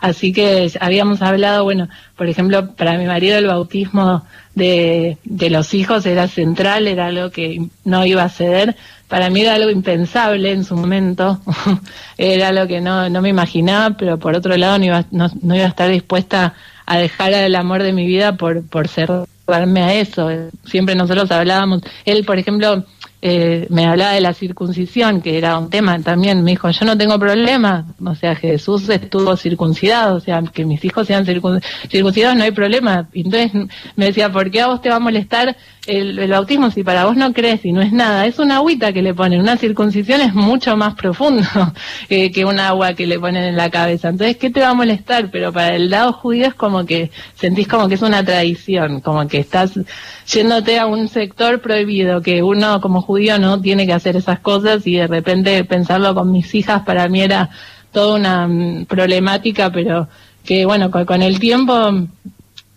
Así 0.00 0.32
que 0.32 0.72
habíamos 0.80 1.22
hablado, 1.22 1.62
bueno, 1.62 1.88
por 2.16 2.28
ejemplo, 2.28 2.74
para 2.74 2.96
mi 2.96 3.04
marido 3.06 3.36
el 3.36 3.46
bautismo 3.46 4.24
de, 4.54 5.18
de 5.24 5.50
los 5.50 5.74
hijos 5.74 6.06
era 6.06 6.26
central, 6.26 6.88
era 6.88 7.06
algo 7.06 7.30
que 7.30 7.66
no 7.84 8.04
iba 8.04 8.24
a 8.24 8.30
ceder. 8.30 8.76
Para 9.08 9.28
mí 9.28 9.42
era 9.42 9.54
algo 9.54 9.70
impensable 9.70 10.52
en 10.52 10.64
su 10.64 10.74
momento, 10.74 11.40
era 12.18 12.48
algo 12.48 12.66
que 12.66 12.80
no, 12.80 13.08
no 13.10 13.20
me 13.20 13.28
imaginaba, 13.28 13.96
pero 13.96 14.18
por 14.18 14.34
otro 14.34 14.56
lado 14.56 14.78
no 14.78 14.86
iba, 14.86 15.04
no, 15.10 15.30
iba 15.42 15.66
a 15.66 15.68
estar 15.68 15.90
dispuesta 15.90 16.54
a 16.86 16.98
dejar 16.98 17.32
el 17.32 17.54
amor 17.54 17.82
de 17.82 17.92
mi 17.92 18.06
vida 18.06 18.36
por, 18.36 18.66
por 18.66 18.88
ser 18.88 19.10
a 19.52 19.94
eso. 19.94 20.28
Siempre 20.64 20.94
nosotros 20.94 21.30
hablábamos, 21.30 21.82
él, 22.04 22.24
por 22.24 22.38
ejemplo, 22.38 22.84
eh, 23.22 23.66
me 23.68 23.84
hablaba 23.84 24.12
de 24.12 24.22
la 24.22 24.32
circuncisión, 24.32 25.20
que 25.20 25.36
era 25.36 25.58
un 25.58 25.68
tema 25.68 25.98
también, 26.00 26.42
me 26.42 26.52
dijo, 26.52 26.70
yo 26.70 26.86
no 26.86 26.96
tengo 26.96 27.18
problema, 27.18 27.84
o 28.02 28.14
sea, 28.14 28.34
Jesús 28.34 28.88
estuvo 28.88 29.36
circuncidado, 29.36 30.16
o 30.16 30.20
sea, 30.20 30.42
que 30.42 30.64
mis 30.64 30.82
hijos 30.86 31.06
sean 31.06 31.26
circuncidados 31.26 32.36
no 32.36 32.44
hay 32.44 32.50
problema. 32.50 33.08
Entonces 33.12 33.52
me 33.96 34.06
decía, 34.06 34.32
¿por 34.32 34.50
qué 34.50 34.62
a 34.62 34.68
vos 34.68 34.80
te 34.80 34.88
va 34.88 34.96
a 34.96 35.00
molestar 35.00 35.54
el, 35.86 36.30
bautismo 36.30 36.70
si 36.70 36.82
para 36.82 37.04
vos 37.04 37.16
no 37.16 37.32
crees 37.34 37.62
y 37.66 37.72
no 37.72 37.82
es 37.82 37.92
nada? 37.92 38.24
Es 38.24 38.38
una 38.38 38.56
agüita 38.56 38.92
que 38.92 39.02
le 39.02 39.12
ponen, 39.12 39.40
una 39.40 39.58
circuncisión 39.58 40.22
es 40.22 40.32
mucho 40.32 40.76
más 40.78 40.94
profundo 40.94 41.46
eh, 42.08 42.30
que 42.32 42.46
un 42.46 42.58
agua 42.58 42.94
que 42.94 43.06
le 43.06 43.18
ponen 43.18 43.44
en 43.44 43.56
la 43.56 43.68
cabeza. 43.68 44.08
Entonces, 44.08 44.38
¿qué 44.38 44.48
te 44.48 44.60
va 44.60 44.70
a 44.70 44.74
molestar? 44.74 45.30
Pero 45.30 45.52
para 45.52 45.76
el 45.76 45.90
lado 45.90 46.14
judío 46.14 46.46
es 46.46 46.54
como 46.54 46.86
que 46.86 47.10
sentís 47.34 47.68
como 47.68 47.86
que 47.86 47.96
es 47.96 48.02
una 48.02 48.24
tradición, 48.24 49.00
como 49.00 49.28
que 49.28 49.38
estás 49.38 49.78
yéndote 50.26 50.78
a 50.78 50.86
un 50.86 51.08
sector 51.08 51.60
prohibido, 51.60 52.22
que 52.22 52.42
uno 52.42 52.80
como 52.80 53.02
judío 53.10 53.38
no 53.38 53.60
tiene 53.60 53.86
que 53.86 53.92
hacer 53.92 54.14
esas 54.14 54.38
cosas 54.38 54.86
y 54.86 54.94
de 54.94 55.08
repente 55.08 55.64
pensarlo 55.64 56.14
con 56.14 56.30
mis 56.30 56.54
hijas 56.54 56.82
para 56.82 57.08
mí 57.08 57.20
era 57.22 57.50
toda 57.90 58.14
una 58.14 58.46
mm, 58.46 58.84
problemática, 58.86 59.70
pero 59.70 60.08
que 60.44 60.64
bueno, 60.64 60.90
con, 60.92 61.22
el 61.22 61.40
tiempo 61.40 61.74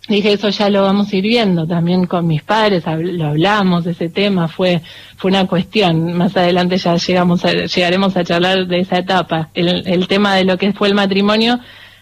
dije 0.09 0.33
eso 0.33 0.49
ya 0.49 0.71
lo 0.71 0.81
vamos 0.81 1.13
a 1.13 1.15
ir 1.15 1.23
viendo. 1.23 1.67
También 1.67 2.07
con 2.07 2.25
mis 2.25 2.41
padres 2.41 2.83
lo 2.97 3.27
hablamos 3.27 3.85
ese 3.85 4.09
tema 4.09 4.47
fue 4.47 4.81
fue 5.17 5.29
una 5.29 5.45
cuestión. 5.45 6.13
Más 6.13 6.35
adelante 6.35 6.77
ya 6.77 6.95
llegamos 6.95 7.45
a, 7.45 7.51
llegaremos 7.51 8.17
a 8.17 8.23
charlar 8.23 8.65
de 8.65 8.79
esa 8.79 8.97
etapa. 8.97 9.49
El, 9.53 9.87
el 9.87 10.07
tema 10.07 10.35
de 10.35 10.45
lo 10.45 10.57
que 10.57 10.73
fue 10.73 10.87
el 10.87 10.95
matrimonio 10.95 11.59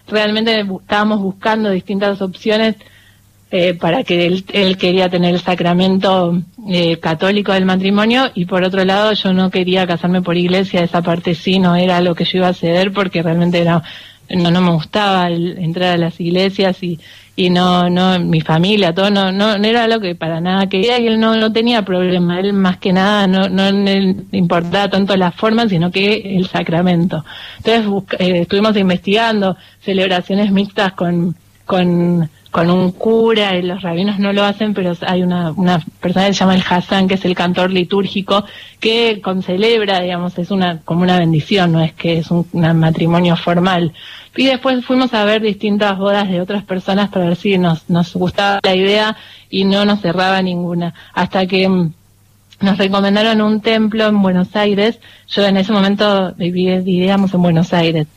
realmente 0.08 0.62
estábamos 0.62 1.20
buscando 1.20 1.70
distintas 1.70 2.22
opciones 2.22 2.76
eh, 3.51 3.74
para 3.74 4.03
que 4.03 4.25
él, 4.25 4.77
quería 4.77 5.10
tener 5.10 5.36
el 5.36 5.41
sacramento 5.41 6.41
eh, 6.70 6.98
católico 7.00 7.51
del 7.51 7.65
matrimonio 7.65 8.31
y 8.34 8.46
por 8.46 8.63
otro 8.63 8.86
lado 8.86 9.12
yo 9.12 9.34
no 9.34 9.51
quería 9.51 9.86
casarme 9.86 10.22
por 10.22 10.38
iglesia, 10.38 10.84
esa 10.84 11.01
parte 11.01 11.36
sí 11.36 11.60
no 11.60 11.75
era 11.75 12.00
lo 12.00 12.15
que 12.15 12.24
yo 12.24 12.38
iba 12.38 12.48
a 12.48 12.53
ceder 12.53 12.93
porque 12.93 13.22
realmente 13.22 13.60
era 13.60 13.84
no, 14.36 14.51
no 14.51 14.62
me 14.62 14.72
gustaba 14.72 15.29
entrar 15.29 15.96
a 15.96 15.98
las 15.98 16.20
iglesias 16.20 16.81
y, 16.81 17.00
y 17.36 17.50
no, 17.50 17.89
no, 17.89 18.20
mi 18.20 18.41
familia, 18.41 18.93
todo, 18.93 19.10
no, 19.10 19.31
no, 19.31 19.58
no 19.58 19.67
era 19.67 19.88
lo 19.88 20.00
que 20.00 20.15
para 20.15 20.39
nada 20.39 20.67
quería 20.67 21.00
y 21.00 21.08
él 21.08 21.20
no, 21.20 21.36
no 21.36 21.51
tenía 21.51 21.84
problema, 21.84 22.39
él 22.39 22.53
más 22.53 22.77
que 22.77 22.93
nada 22.93 23.27
no, 23.27 23.50
no 23.50 23.72
le 23.72 24.15
importaba 24.31 24.89
tanto 24.89 25.15
la 25.17 25.31
forma, 25.31 25.67
sino 25.67 25.91
que 25.91 26.38
el 26.38 26.48
sacramento. 26.48 27.25
Entonces 27.58 28.15
eh, 28.20 28.41
estuvimos 28.41 28.75
investigando 28.77 29.58
celebraciones 29.81 30.51
mixtas 30.51 30.93
con, 30.93 31.36
con 31.65 32.29
con 32.51 32.70
un 32.70 32.91
cura, 32.91 33.58
y 33.58 33.62
los 33.62 33.81
rabinos 33.81 34.20
no 34.20 34.34
lo 34.34 34.43
hacen, 34.43 34.74
pero 34.74 34.93
hay 35.08 35.24
una, 35.24 35.51
una 35.51 35.79
persona 36.01 36.27
que 36.27 36.34
se 36.34 36.39
llama 36.39 36.55
el 36.55 36.63
Hassan, 36.70 37.08
que 37.08 37.15
es 37.15 37.24
el 37.24 37.34
cantor 37.34 37.72
litúrgico, 37.72 38.43
que 38.79 39.22
celebra, 39.41 40.01
digamos, 40.01 40.38
es 40.38 40.51
una 40.51 40.81
como 40.84 41.03
una 41.03 41.17
bendición, 41.17 41.72
no 41.72 41.81
es 41.81 41.93
que 41.93 42.20
es 42.20 42.29
un, 42.29 42.46
matrimonio 42.53 43.38
formal. 43.38 43.93
Y 44.36 44.46
después 44.46 44.86
fuimos 44.86 45.13
a 45.13 45.24
ver 45.24 45.41
distintas 45.41 45.98
bodas 45.98 46.29
de 46.29 46.41
otras 46.41 46.63
personas 46.63 47.10
para 47.10 47.25
ver 47.25 47.38
si 47.38 47.58
nos, 47.58 47.89
nos 47.89 48.13
gustaba 48.13 48.60
la 48.63 48.75
idea 48.75 49.17
y 49.50 49.63
no 49.63 49.86
nos 49.86 50.01
cerraba 50.01 50.41
ninguna. 50.41 50.93
Hasta 51.13 51.46
que 51.48 51.67
mm, 51.67 51.93
nos 52.62 52.77
recomendaron 52.77 53.41
un 53.41 53.62
templo 53.62 54.08
en 54.08 54.22
Buenos 54.22 54.55
Aires. 54.55 55.00
Yo 55.29 55.46
en 55.46 55.58
ese 55.58 55.72
momento 55.72 56.34
vivíamos 56.38 57.34
en 57.34 57.41
Buenos 57.41 57.74
Aires 57.74 58.08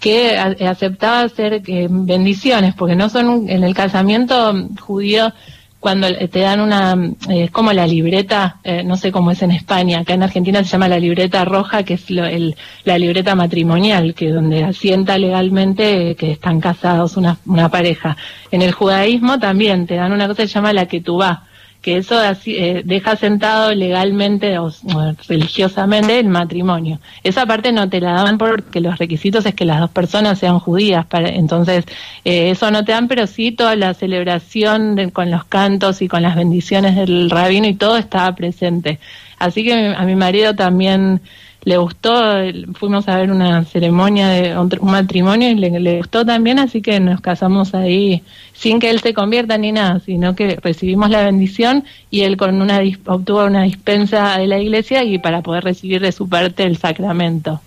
que 0.00 0.36
aceptaba 0.38 1.20
hacer 1.20 1.62
eh, 1.66 1.86
bendiciones, 1.90 2.74
porque 2.74 2.96
no 2.96 3.08
son 3.10 3.48
en 3.48 3.62
el 3.62 3.74
casamiento 3.74 4.52
judío 4.80 5.32
cuando 5.78 6.08
te 6.28 6.40
dan 6.40 6.60
una, 6.60 6.94
eh, 7.30 7.48
como 7.50 7.72
la 7.72 7.86
libreta, 7.86 8.60
eh, 8.64 8.82
no 8.82 8.96
sé 8.96 9.10
cómo 9.12 9.30
es 9.30 9.40
en 9.42 9.50
España, 9.50 10.00
acá 10.00 10.12
en 10.12 10.22
Argentina 10.22 10.62
se 10.62 10.70
llama 10.70 10.88
la 10.88 10.98
libreta 10.98 11.44
roja, 11.44 11.84
que 11.84 11.94
es 11.94 12.10
el, 12.10 12.54
la 12.84 12.98
libreta 12.98 13.34
matrimonial, 13.34 14.14
que 14.14 14.28
donde 14.28 14.64
asienta 14.64 15.16
legalmente 15.16 16.16
que 16.16 16.32
están 16.32 16.60
casados 16.60 17.16
una, 17.16 17.38
una 17.46 17.70
pareja. 17.70 18.16
En 18.50 18.60
el 18.60 18.72
judaísmo 18.72 19.38
también 19.38 19.86
te 19.86 19.94
dan 19.94 20.12
una 20.12 20.28
cosa 20.28 20.42
que 20.42 20.48
se 20.48 20.54
llama 20.54 20.74
la 20.74 20.86
que 20.86 21.00
tú 21.00 21.16
vas 21.16 21.38
que 21.80 21.96
eso 21.96 22.20
eh, 22.46 22.82
deja 22.84 23.16
sentado 23.16 23.74
legalmente 23.74 24.58
o, 24.58 24.70
religiosamente 25.28 26.18
el 26.18 26.28
matrimonio. 26.28 27.00
Esa 27.24 27.46
parte 27.46 27.72
no 27.72 27.88
te 27.88 28.00
la 28.00 28.12
dan 28.12 28.38
porque 28.38 28.80
los 28.80 28.98
requisitos 28.98 29.46
es 29.46 29.54
que 29.54 29.64
las 29.64 29.80
dos 29.80 29.90
personas 29.90 30.38
sean 30.38 30.58
judías, 30.58 31.06
para, 31.06 31.28
entonces 31.30 31.84
eh, 32.24 32.50
eso 32.50 32.70
no 32.70 32.84
te 32.84 32.92
dan, 32.92 33.08
pero 33.08 33.26
sí 33.26 33.52
toda 33.52 33.76
la 33.76 33.94
celebración 33.94 35.10
con 35.10 35.30
los 35.30 35.44
cantos 35.44 36.02
y 36.02 36.08
con 36.08 36.22
las 36.22 36.36
bendiciones 36.36 36.96
del 36.96 37.30
rabino 37.30 37.66
y 37.66 37.74
todo 37.74 37.96
estaba 37.96 38.34
presente. 38.34 38.98
Así 39.38 39.64
que 39.64 39.94
a 39.96 40.04
mi 40.04 40.16
marido 40.16 40.54
también 40.54 41.22
le 41.62 41.76
gustó, 41.76 42.12
fuimos 42.74 43.06
a 43.08 43.16
ver 43.16 43.30
una 43.30 43.64
ceremonia 43.64 44.28
de 44.28 44.58
un 44.58 44.90
matrimonio 44.90 45.50
y 45.50 45.54
le, 45.54 45.98
gustó 45.98 46.24
también, 46.24 46.58
así 46.58 46.80
que 46.80 47.00
nos 47.00 47.20
casamos 47.20 47.74
ahí 47.74 48.22
sin 48.54 48.80
que 48.80 48.90
él 48.90 49.00
se 49.00 49.12
convierta 49.12 49.58
ni 49.58 49.72
nada, 49.72 50.00
sino 50.00 50.34
que 50.34 50.56
recibimos 50.56 51.10
la 51.10 51.24
bendición 51.24 51.84
y 52.10 52.22
él 52.22 52.36
con 52.36 52.60
una 52.60 52.80
obtuvo 53.06 53.44
una 53.44 53.64
dispensa 53.64 54.38
de 54.38 54.46
la 54.46 54.58
iglesia 54.58 55.04
y 55.04 55.18
para 55.18 55.42
poder 55.42 55.64
recibir 55.64 56.00
de 56.00 56.12
su 56.12 56.28
parte 56.28 56.62
el 56.64 56.78
sacramento. 56.78 57.60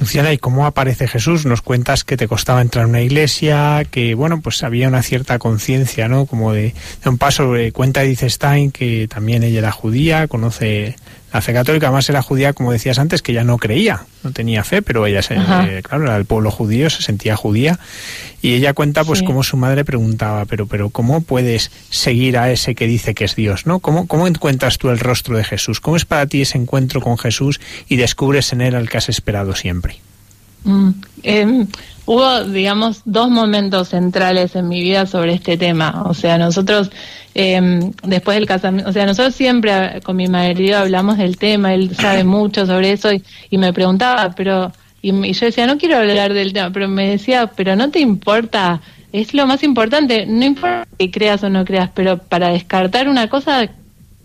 Luciana, 0.00 0.32
¿y 0.32 0.38
cómo 0.38 0.64
aparece 0.64 1.06
Jesús? 1.06 1.44
Nos 1.44 1.60
cuentas 1.60 2.04
que 2.04 2.16
te 2.16 2.26
costaba 2.26 2.62
entrar 2.62 2.86
a 2.86 2.88
una 2.88 3.02
iglesia, 3.02 3.84
que 3.90 4.14
bueno, 4.14 4.40
pues 4.40 4.62
había 4.62 4.88
una 4.88 5.02
cierta 5.02 5.38
conciencia, 5.38 6.08
¿no? 6.08 6.24
Como 6.24 6.54
de, 6.54 6.74
de 7.04 7.10
un 7.10 7.18
paso, 7.18 7.54
eh, 7.54 7.70
cuenta 7.70 8.00
dice 8.00 8.30
Stein 8.30 8.72
que 8.72 9.08
también 9.08 9.42
ella 9.42 9.58
era 9.58 9.72
judía, 9.72 10.26
conoce 10.26 10.96
la 11.32 11.40
fe 11.40 11.52
católica, 11.52 11.86
además 11.86 12.08
era 12.08 12.22
judía, 12.22 12.52
como 12.52 12.72
decías 12.72 12.98
antes, 12.98 13.22
que 13.22 13.32
ya 13.32 13.44
no 13.44 13.58
creía, 13.58 14.04
no 14.24 14.32
tenía 14.32 14.64
fe, 14.64 14.82
pero 14.82 15.06
ella, 15.06 15.22
se, 15.22 15.34
eh, 15.36 15.82
claro, 15.82 16.04
era 16.04 16.16
el 16.16 16.24
pueblo 16.24 16.50
judío, 16.50 16.90
se 16.90 17.02
sentía 17.02 17.36
judía. 17.36 17.78
Y 18.42 18.54
ella 18.54 18.72
cuenta, 18.72 19.04
pues, 19.04 19.22
cómo 19.22 19.42
su 19.42 19.56
madre 19.56 19.84
preguntaba, 19.84 20.44
pero, 20.46 20.66
pero, 20.66 20.90
¿cómo 20.90 21.20
puedes 21.20 21.70
seguir 21.90 22.38
a 22.38 22.50
ese 22.50 22.74
que 22.74 22.86
dice 22.86 23.14
que 23.14 23.24
es 23.24 23.36
Dios, 23.36 23.66
no? 23.66 23.80
¿Cómo, 23.80 24.06
¿Cómo 24.06 24.26
encuentras 24.26 24.78
tú 24.78 24.88
el 24.88 24.98
rostro 24.98 25.36
de 25.36 25.44
Jesús? 25.44 25.80
¿Cómo 25.80 25.96
es 25.96 26.04
para 26.04 26.26
ti 26.26 26.42
ese 26.42 26.58
encuentro 26.58 27.00
con 27.00 27.18
Jesús 27.18 27.60
y 27.88 27.96
descubres 27.96 28.52
en 28.52 28.62
él 28.62 28.74
al 28.74 28.88
que 28.88 28.98
has 28.98 29.08
esperado 29.08 29.54
siempre? 29.54 30.00
Mm, 30.64 30.90
em, 31.22 31.66
hubo, 32.06 32.44
digamos, 32.44 33.02
dos 33.04 33.30
momentos 33.30 33.88
centrales 33.88 34.56
en 34.56 34.68
mi 34.68 34.80
vida 34.80 35.06
sobre 35.06 35.34
este 35.34 35.56
tema. 35.56 36.04
O 36.06 36.14
sea, 36.14 36.38
nosotros, 36.38 36.90
eh, 37.34 37.80
después 38.02 38.36
del 38.36 38.46
casamiento, 38.46 38.90
o 38.90 38.92
sea, 38.92 39.06
nosotros 39.06 39.34
siempre 39.34 40.00
con 40.02 40.16
mi 40.16 40.26
marido 40.28 40.78
hablamos 40.78 41.18
del 41.18 41.36
tema, 41.36 41.74
él 41.74 41.94
sabe 41.94 42.24
mucho 42.24 42.66
sobre 42.66 42.92
eso 42.92 43.10
y, 43.12 43.58
me 43.58 43.72
preguntaba, 43.72 44.34
pero, 44.34 44.72
y, 45.02 45.32
yo 45.32 45.46
decía, 45.46 45.66
no 45.66 45.78
quiero 45.78 45.98
hablar 45.98 46.32
del 46.32 46.52
tema, 46.52 46.70
pero 46.70 46.88
me 46.88 47.10
decía, 47.10 47.48
pero 47.54 47.76
no 47.76 47.90
te 47.90 48.00
importa, 48.00 48.80
es 49.12 49.34
lo 49.34 49.46
más 49.46 49.62
importante, 49.62 50.26
no 50.26 50.44
importa 50.44 50.86
que 50.98 51.10
creas 51.10 51.42
o 51.42 51.50
no 51.50 51.64
creas, 51.64 51.90
pero 51.94 52.18
para 52.18 52.48
descartar 52.48 53.08
una 53.08 53.28
cosa 53.28 53.68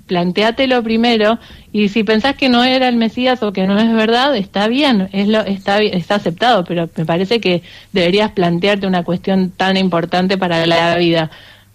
planteátelo 0.07 0.83
primero 0.83 1.39
y 1.71 1.89
si 1.89 2.03
pensás 2.03 2.35
que 2.35 2.49
no 2.49 2.63
era 2.63 2.87
el 2.87 2.95
Mesías 2.95 3.41
o 3.43 3.51
que 3.51 3.67
no 3.67 3.77
es 3.79 3.91
verdad, 3.93 4.35
está 4.35 4.67
bien, 4.67 5.09
es 5.11 5.27
lo, 5.27 5.41
está, 5.41 5.81
está 5.81 6.15
aceptado, 6.15 6.63
pero 6.63 6.89
me 6.95 7.05
parece 7.05 7.39
que 7.39 7.63
deberías 7.91 8.31
plantearte 8.31 8.87
una 8.87 9.03
cuestión 9.03 9.51
tan 9.51 9.77
importante 9.77 10.37
para 10.37 10.65
la 10.65 10.95
vida. 10.97 11.31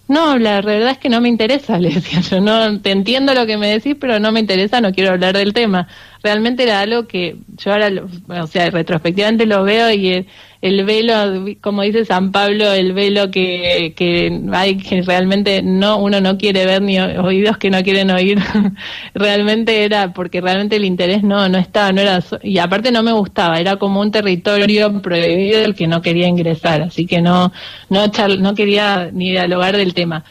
No, 0.07 0.37
la 0.37 0.59
verdad 0.61 0.91
es 0.91 0.97
que 0.97 1.07
no 1.07 1.21
me 1.21 1.29
interesa, 1.29 1.79
le 1.79 1.89
decía 1.89 2.19
yo, 2.19 2.41
no 2.41 2.81
te 2.81 2.91
entiendo 2.91 3.33
lo 3.33 3.45
que 3.45 3.57
me 3.57 3.67
decís, 3.67 3.95
pero 3.99 4.19
no 4.19 4.31
me 4.31 4.39
interesa, 4.41 4.81
no 4.81 4.91
quiero 4.91 5.11
hablar 5.11 5.37
del 5.37 5.53
tema. 5.53 5.87
Realmente 6.23 6.63
era 6.63 6.81
algo 6.81 7.07
que 7.07 7.37
yo 7.57 7.73
ahora, 7.73 7.91
o 8.27 8.47
sea, 8.47 8.69
retrospectivamente 8.69 9.45
lo 9.45 9.63
veo 9.63 9.91
y 9.91 10.27
el 10.61 10.85
velo, 10.85 11.45
como 11.59 11.81
dice 11.81 12.05
San 12.05 12.31
Pablo, 12.31 12.71
el 12.71 12.93
velo 12.93 13.31
que, 13.31 13.93
que 13.95 14.41
hay 14.53 14.77
que 14.77 15.01
realmente 15.01 15.63
no 15.63 15.97
uno 15.97 16.21
no 16.21 16.37
quiere 16.37 16.65
ver 16.67 16.83
ni 16.83 16.99
oídos 16.99 17.57
que 17.57 17.71
no 17.71 17.81
quieren 17.81 18.11
oír, 18.11 18.37
realmente 19.15 19.83
era 19.83 20.13
porque 20.13 20.39
realmente 20.39 20.75
el 20.75 20.85
interés 20.85 21.23
no 21.23 21.49
no 21.49 21.57
estaba, 21.57 21.91
no 21.91 22.01
era 22.01 22.23
y 22.43 22.59
aparte 22.59 22.91
no 22.91 23.01
me 23.01 23.11
gustaba, 23.11 23.59
era 23.59 23.77
como 23.77 23.99
un 24.01 24.11
territorio 24.11 25.01
prohibido 25.01 25.61
del 25.61 25.73
que 25.73 25.87
no 25.87 26.03
quería 26.03 26.27
ingresar, 26.27 26.83
así 26.83 27.07
que 27.07 27.21
no 27.21 27.51
no 27.89 28.11
no 28.39 28.55
quería 28.55 29.09
ni 29.11 29.31
dialogar 29.31 29.75
del 29.75 29.95
tema. 29.95 30.23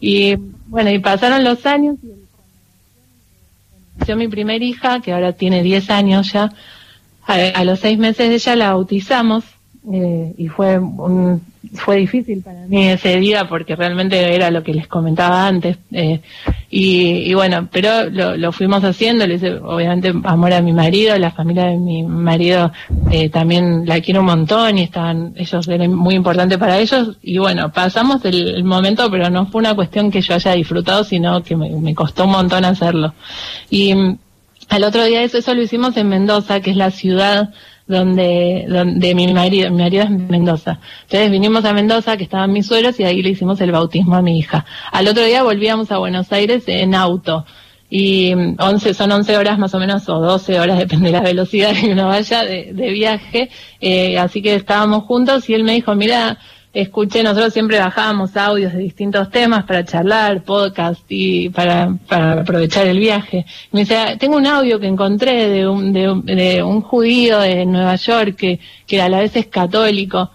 Y 0.00 0.34
bueno, 0.66 0.90
y 0.90 0.98
pasaron 0.98 1.44
los 1.44 1.64
años 1.64 1.96
y 2.02 2.25
nació 4.06 4.16
mi 4.16 4.28
primer 4.28 4.62
hija, 4.62 5.00
que 5.00 5.12
ahora 5.12 5.32
tiene 5.32 5.64
10 5.64 5.90
años 5.90 6.32
ya, 6.32 6.52
a, 7.26 7.64
los 7.64 7.80
seis 7.80 7.98
meses 7.98 8.28
de 8.28 8.36
ella 8.36 8.54
la 8.54 8.68
bautizamos 8.70 9.42
eh, 9.92 10.32
y 10.38 10.46
fue 10.46 10.78
un, 10.78 11.42
fue 11.74 11.96
difícil 11.96 12.42
para 12.42 12.66
mí 12.66 12.88
ese 12.88 13.18
día 13.18 13.48
porque 13.48 13.76
realmente 13.76 14.34
era 14.34 14.50
lo 14.50 14.62
que 14.62 14.74
les 14.74 14.86
comentaba 14.86 15.46
antes 15.46 15.78
eh, 15.92 16.20
Y, 16.70 17.32
bueno, 17.34 17.68
pero 17.70 18.10
lo, 18.10 18.52
fuimos 18.52 18.82
haciendo, 18.84 19.26
le 19.26 19.34
hice, 19.34 19.54
obviamente 19.54 20.12
amor 20.24 20.52
a 20.52 20.60
mi 20.60 20.72
marido, 20.72 21.16
la 21.18 21.30
familia 21.30 21.66
de 21.66 21.76
mi 21.76 22.02
marido 22.02 22.72
eh, 23.10 23.28
también 23.28 23.86
la 23.86 24.00
quiero 24.00 24.20
un 24.20 24.26
montón 24.26 24.78
y 24.78 24.82
estaban, 24.82 25.32
ellos 25.36 25.68
eran 25.68 25.94
muy 25.94 26.14
importante 26.14 26.58
para 26.58 26.78
ellos 26.78 27.16
y 27.22 27.38
bueno, 27.38 27.72
pasamos 27.72 28.24
el, 28.24 28.64
momento, 28.64 29.10
pero 29.10 29.30
no 29.30 29.46
fue 29.46 29.60
una 29.60 29.74
cuestión 29.74 30.10
que 30.10 30.20
yo 30.20 30.34
haya 30.34 30.52
disfrutado, 30.52 31.04
sino 31.04 31.42
que 31.42 31.56
me, 31.56 31.94
costó 31.94 32.24
un 32.24 32.32
montón 32.32 32.64
hacerlo. 32.64 33.14
Y 33.70 33.94
mm, 33.94 34.18
al 34.68 34.84
otro 34.84 35.04
día 35.04 35.22
eso, 35.22 35.38
eso 35.38 35.54
lo 35.54 35.62
hicimos 35.62 35.96
en 35.96 36.08
Mendoza, 36.08 36.60
que 36.60 36.70
es 36.70 36.76
la 36.76 36.90
ciudad 36.90 37.50
donde, 37.86 38.66
donde 38.68 39.14
mi 39.14 39.32
marido, 39.32 39.70
mi 39.70 39.82
marido 39.82 40.04
es 40.04 40.10
Mendoza. 40.10 40.80
Entonces 41.02 41.30
vinimos 41.30 41.64
a 41.64 41.72
Mendoza, 41.72 42.16
que 42.16 42.24
estaban 42.24 42.52
mis 42.52 42.66
suegros, 42.66 42.98
y 42.98 43.04
ahí 43.04 43.22
le 43.22 43.30
hicimos 43.30 43.60
el 43.60 43.72
bautismo 43.72 44.16
a 44.16 44.22
mi 44.22 44.38
hija. 44.38 44.64
Al 44.92 45.06
otro 45.08 45.24
día 45.24 45.42
volvíamos 45.42 45.90
a 45.92 45.98
Buenos 45.98 46.32
Aires 46.32 46.64
en 46.66 46.94
auto. 46.94 47.44
Y 47.88 48.32
11, 48.58 48.94
son 48.94 49.12
11 49.12 49.36
horas 49.36 49.58
más 49.58 49.72
o 49.74 49.78
menos, 49.78 50.08
o 50.08 50.18
12 50.18 50.58
horas, 50.58 50.78
depende 50.80 51.06
de 51.06 51.12
la 51.12 51.20
velocidad 51.20 51.74
que 51.74 51.92
uno 51.92 52.08
vaya 52.08 52.44
de, 52.44 52.72
de 52.72 52.90
viaje. 52.90 53.50
Eh, 53.80 54.18
así 54.18 54.42
que 54.42 54.54
estábamos 54.54 55.04
juntos 55.04 55.48
y 55.48 55.54
él 55.54 55.62
me 55.62 55.72
dijo, 55.72 55.94
mira, 55.94 56.38
escuché, 56.80 57.22
nosotros 57.22 57.52
siempre 57.52 57.78
bajábamos 57.78 58.36
audios 58.36 58.72
de 58.72 58.80
distintos 58.80 59.30
temas 59.30 59.64
para 59.64 59.84
charlar, 59.84 60.42
podcast 60.42 61.02
y 61.08 61.48
para, 61.48 61.96
para 62.06 62.40
aprovechar 62.42 62.86
el 62.86 62.98
viaje. 62.98 63.46
me 63.72 63.80
dice, 63.80 64.16
tengo 64.18 64.36
un 64.36 64.46
audio 64.46 64.78
que 64.78 64.86
encontré 64.86 65.48
de 65.48 65.66
un, 65.66 65.92
de, 65.92 66.62
un 66.62 66.82
judío 66.82 67.40
de 67.40 67.64
Nueva 67.64 67.96
York 67.96 68.36
que, 68.36 68.60
que 68.86 69.00
a 69.00 69.08
la 69.08 69.20
vez 69.20 69.34
es 69.36 69.46
católico 69.46 70.30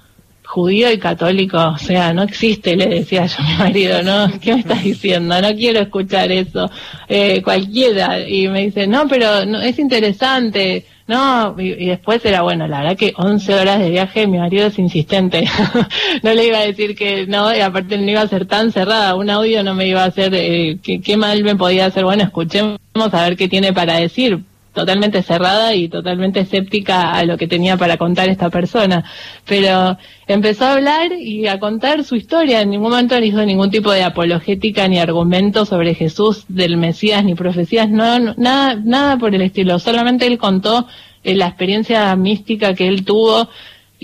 judío 0.51 0.91
y 0.91 0.97
católico, 0.97 1.57
o 1.57 1.77
sea, 1.77 2.13
no 2.13 2.23
existe, 2.23 2.75
le 2.75 2.87
decía 2.87 3.25
yo 3.25 3.37
a 3.39 3.47
mi 3.47 3.53
marido, 3.55 4.03
¿no? 4.03 4.27
¿Qué 4.41 4.53
me 4.53 4.59
estás 4.59 4.83
diciendo? 4.83 5.41
No 5.41 5.55
quiero 5.55 5.79
escuchar 5.79 6.29
eso, 6.29 6.69
eh, 7.07 7.41
cualquiera. 7.41 8.27
Y 8.27 8.49
me 8.49 8.63
dice, 8.65 8.85
no, 8.85 9.07
pero 9.07 9.45
no, 9.45 9.61
es 9.61 9.79
interesante, 9.79 10.85
no, 11.11 11.59
y, 11.59 11.87
después 11.87 12.23
era 12.23 12.41
bueno, 12.41 12.67
la 12.67 12.79
verdad 12.79 12.95
que 12.95 13.13
11 13.17 13.53
horas 13.53 13.79
de 13.79 13.89
viaje, 13.89 14.27
mi 14.27 14.37
marido 14.37 14.67
es 14.67 14.79
insistente. 14.79 15.43
no 16.23 16.33
le 16.33 16.47
iba 16.47 16.59
a 16.59 16.65
decir 16.65 16.95
que 16.95 17.27
no, 17.27 17.53
y 17.53 17.59
aparte 17.59 17.97
no 17.97 18.09
iba 18.09 18.21
a 18.21 18.27
ser 18.29 18.45
tan 18.45 18.71
cerrada. 18.71 19.15
Un 19.15 19.29
audio 19.29 19.61
no 19.61 19.75
me 19.75 19.87
iba 19.87 20.03
a 20.03 20.07
hacer, 20.07 20.33
eh, 20.33 20.79
qué 20.81 21.17
mal 21.17 21.43
me 21.43 21.57
podía 21.57 21.87
hacer. 21.87 22.05
Bueno, 22.05 22.23
escuchemos 22.23 22.79
a 22.95 23.23
ver 23.23 23.35
qué 23.35 23.49
tiene 23.49 23.73
para 23.73 23.95
decir 23.97 24.39
totalmente 24.73 25.21
cerrada 25.21 25.75
y 25.75 25.89
totalmente 25.89 26.39
escéptica 26.41 27.11
a 27.11 27.25
lo 27.25 27.37
que 27.37 27.47
tenía 27.47 27.77
para 27.77 27.97
contar 27.97 28.29
esta 28.29 28.49
persona. 28.49 29.03
Pero 29.45 29.97
empezó 30.27 30.65
a 30.65 30.73
hablar 30.73 31.11
y 31.13 31.47
a 31.47 31.59
contar 31.59 32.03
su 32.03 32.15
historia. 32.15 32.61
En 32.61 32.69
ningún 32.69 32.91
momento 32.91 33.19
no 33.19 33.25
hizo 33.25 33.45
ningún 33.45 33.69
tipo 33.69 33.91
de 33.91 34.03
apologética 34.03 34.87
ni 34.87 34.99
argumento 34.99 35.65
sobre 35.65 35.93
Jesús, 35.93 36.45
del 36.47 36.77
Mesías, 36.77 37.23
ni 37.23 37.35
profecías, 37.35 37.89
no, 37.89 38.33
nada, 38.37 38.75
nada 38.75 39.17
por 39.17 39.35
el 39.35 39.41
estilo. 39.41 39.79
Solamente 39.79 40.25
él 40.27 40.37
contó 40.37 40.87
eh, 41.23 41.35
la 41.35 41.47
experiencia 41.47 42.15
mística 42.15 42.73
que 42.73 42.87
él 42.87 43.03
tuvo 43.03 43.49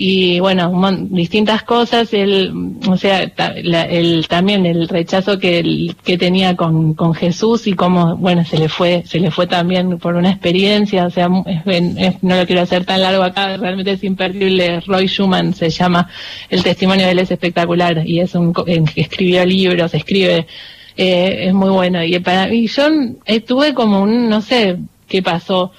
y 0.00 0.38
bueno, 0.38 0.70
distintas 1.10 1.64
cosas, 1.64 2.14
él, 2.14 2.76
o 2.88 2.96
sea, 2.96 3.32
el, 3.56 4.28
también 4.28 4.64
el 4.64 4.86
rechazo 4.86 5.40
que, 5.40 5.92
que 6.04 6.16
tenía 6.16 6.54
con, 6.54 6.94
con 6.94 7.14
Jesús 7.14 7.66
y 7.66 7.72
cómo, 7.72 8.16
bueno, 8.16 8.44
se 8.44 8.58
le 8.58 8.68
fue, 8.68 9.02
se 9.04 9.18
le 9.18 9.32
fue 9.32 9.48
también 9.48 9.98
por 9.98 10.14
una 10.14 10.30
experiencia, 10.30 11.04
o 11.04 11.10
sea, 11.10 11.28
no 11.28 11.42
lo 12.36 12.46
quiero 12.46 12.62
hacer 12.62 12.84
tan 12.84 13.02
largo 13.02 13.24
acá, 13.24 13.56
realmente 13.56 13.90
es 13.90 14.04
imperdible, 14.04 14.78
Roy 14.86 15.08
Schumann 15.08 15.52
se 15.52 15.68
llama, 15.68 16.08
el 16.48 16.62
testimonio 16.62 17.04
de 17.06 17.10
él 17.10 17.18
es 17.18 17.32
espectacular 17.32 18.06
y 18.06 18.20
es 18.20 18.36
un, 18.36 18.54
escribió 18.94 19.44
libros, 19.44 19.94
escribe, 19.94 20.46
eh, 20.96 21.46
es 21.48 21.52
muy 21.52 21.70
bueno. 21.70 22.04
Y 22.04 22.16
para 22.20 22.46
mí 22.46 22.68
yo 22.68 22.84
estuve 23.24 23.74
como 23.74 24.02
un, 24.02 24.28
no 24.28 24.42
sé 24.42 24.78
qué 25.08 25.24
pasó, 25.24 25.72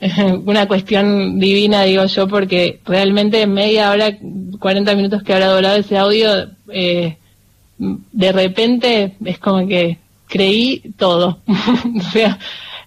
una 0.44 0.66
cuestión 0.66 1.38
divina, 1.38 1.84
digo 1.84 2.04
yo, 2.06 2.28
porque 2.28 2.80
realmente 2.84 3.46
media 3.46 3.90
hora, 3.90 4.16
40 4.58 4.94
minutos 4.94 5.22
que 5.22 5.32
habrá 5.32 5.54
durado 5.54 5.76
ese 5.76 5.96
audio, 5.96 6.48
eh, 6.68 7.16
de 7.78 8.32
repente 8.32 9.14
es 9.24 9.38
como 9.38 9.66
que 9.66 9.98
creí 10.28 10.82
todo. 10.96 11.40
o 11.46 12.10
sea, 12.10 12.38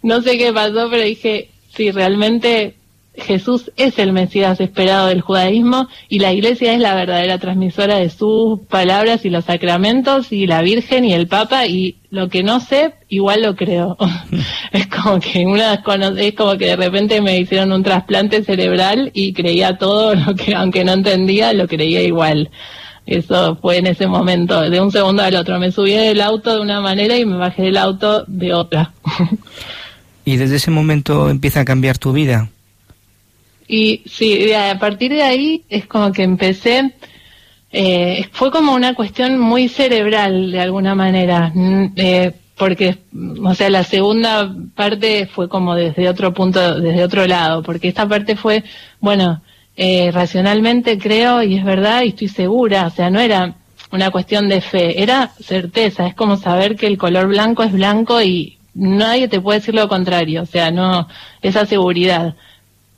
no 0.03 0.21
sé 0.21 0.37
qué 0.37 0.53
pasó, 0.53 0.89
pero 0.89 1.03
dije, 1.03 1.49
sí, 1.75 1.91
realmente 1.91 2.75
Jesús 3.17 3.71
es 3.77 3.97
el 3.97 4.13
Mesías 4.13 4.59
esperado 4.59 5.07
del 5.07 5.21
judaísmo 5.21 5.87
y 6.07 6.19
la 6.19 6.33
iglesia 6.33 6.73
es 6.73 6.79
la 6.79 6.93
verdadera 6.93 7.39
transmisora 7.39 7.97
de 7.97 8.09
sus 8.09 8.59
palabras 8.61 9.25
y 9.25 9.29
los 9.29 9.45
sacramentos 9.45 10.31
y 10.31 10.45
la 10.45 10.61
Virgen 10.61 11.03
y 11.03 11.13
el 11.13 11.27
Papa 11.27 11.65
y 11.65 11.97
lo 12.09 12.29
que 12.29 12.43
no 12.43 12.59
sé, 12.59 12.93
igual 13.09 13.41
lo 13.41 13.55
creo. 13.55 13.97
es 14.71 14.87
como 14.87 15.19
que 15.19 15.45
una 15.45 15.81
es 16.17 16.33
como 16.35 16.57
que 16.57 16.67
de 16.67 16.75
repente 16.75 17.19
me 17.21 17.39
hicieron 17.39 17.71
un 17.71 17.83
trasplante 17.83 18.43
cerebral 18.43 19.11
y 19.13 19.33
creía 19.33 19.77
todo 19.77 20.13
lo 20.15 20.35
que 20.35 20.53
aunque 20.53 20.85
no 20.85 20.93
entendía, 20.93 21.53
lo 21.53 21.67
creía 21.67 22.03
igual. 22.03 22.49
Eso 23.07 23.55
fue 23.61 23.77
en 23.77 23.87
ese 23.87 24.05
momento, 24.05 24.69
de 24.69 24.81
un 24.81 24.91
segundo 24.91 25.23
al 25.23 25.35
otro. 25.35 25.57
Me 25.59 25.71
subí 25.71 25.93
del 25.93 26.21
auto 26.21 26.53
de 26.53 26.61
una 26.61 26.81
manera 26.81 27.17
y 27.17 27.25
me 27.25 27.37
bajé 27.37 27.63
del 27.63 27.77
auto 27.77 28.25
de 28.27 28.53
otra. 28.53 28.91
¿Y 30.25 30.35
desde 30.35 30.57
ese 30.57 30.71
momento 30.71 31.29
empieza 31.29 31.61
a 31.61 31.65
cambiar 31.65 31.97
tu 31.97 32.11
vida? 32.11 32.49
Y 33.67 34.03
sí, 34.05 34.53
a 34.53 34.79
partir 34.79 35.11
de 35.11 35.23
ahí 35.23 35.63
es 35.69 35.85
como 35.87 36.11
que 36.11 36.23
empecé, 36.23 36.93
eh, 37.71 38.27
fue 38.31 38.49
como 38.49 38.73
una 38.73 38.93
cuestión 38.93 39.37
muy 39.37 39.67
cerebral 39.67 40.51
de 40.51 40.59
alguna 40.61 40.95
manera, 40.95 41.51
eh, 41.95 42.31
porque, 42.55 42.97
o 43.43 43.53
sea, 43.53 43.69
la 43.69 43.83
segunda 43.83 44.55
parte 44.73 45.27
fue 45.27 45.49
como 45.49 45.75
desde 45.75 46.07
otro 46.07 46.33
punto, 46.33 46.79
desde 46.79 47.03
otro 47.03 47.27
lado, 47.27 47.61
porque 47.61 47.89
esta 47.89 48.07
parte 48.07 48.35
fue, 48.35 48.63
bueno, 49.01 49.41
eh, 49.75 50.11
racionalmente 50.11 50.97
creo 50.97 51.43
y 51.43 51.55
es 51.55 51.65
verdad 51.65 52.03
y 52.03 52.09
estoy 52.09 52.29
segura, 52.29 52.87
o 52.87 52.89
sea, 52.89 53.09
no 53.09 53.19
era 53.19 53.55
una 53.91 54.11
cuestión 54.11 54.49
de 54.49 54.61
fe, 54.61 55.03
era 55.03 55.31
certeza, 55.39 56.07
es 56.07 56.15
como 56.15 56.37
saber 56.37 56.75
que 56.77 56.87
el 56.87 56.97
color 56.97 57.27
blanco 57.27 57.63
es 57.63 57.71
blanco 57.71 58.21
y 58.21 58.57
nadie 58.73 59.27
te 59.27 59.41
puede 59.41 59.59
decir 59.59 59.75
lo 59.75 59.87
contrario, 59.87 60.43
o 60.43 60.45
sea, 60.45 60.71
no, 60.71 61.07
esa 61.41 61.65
seguridad. 61.65 62.35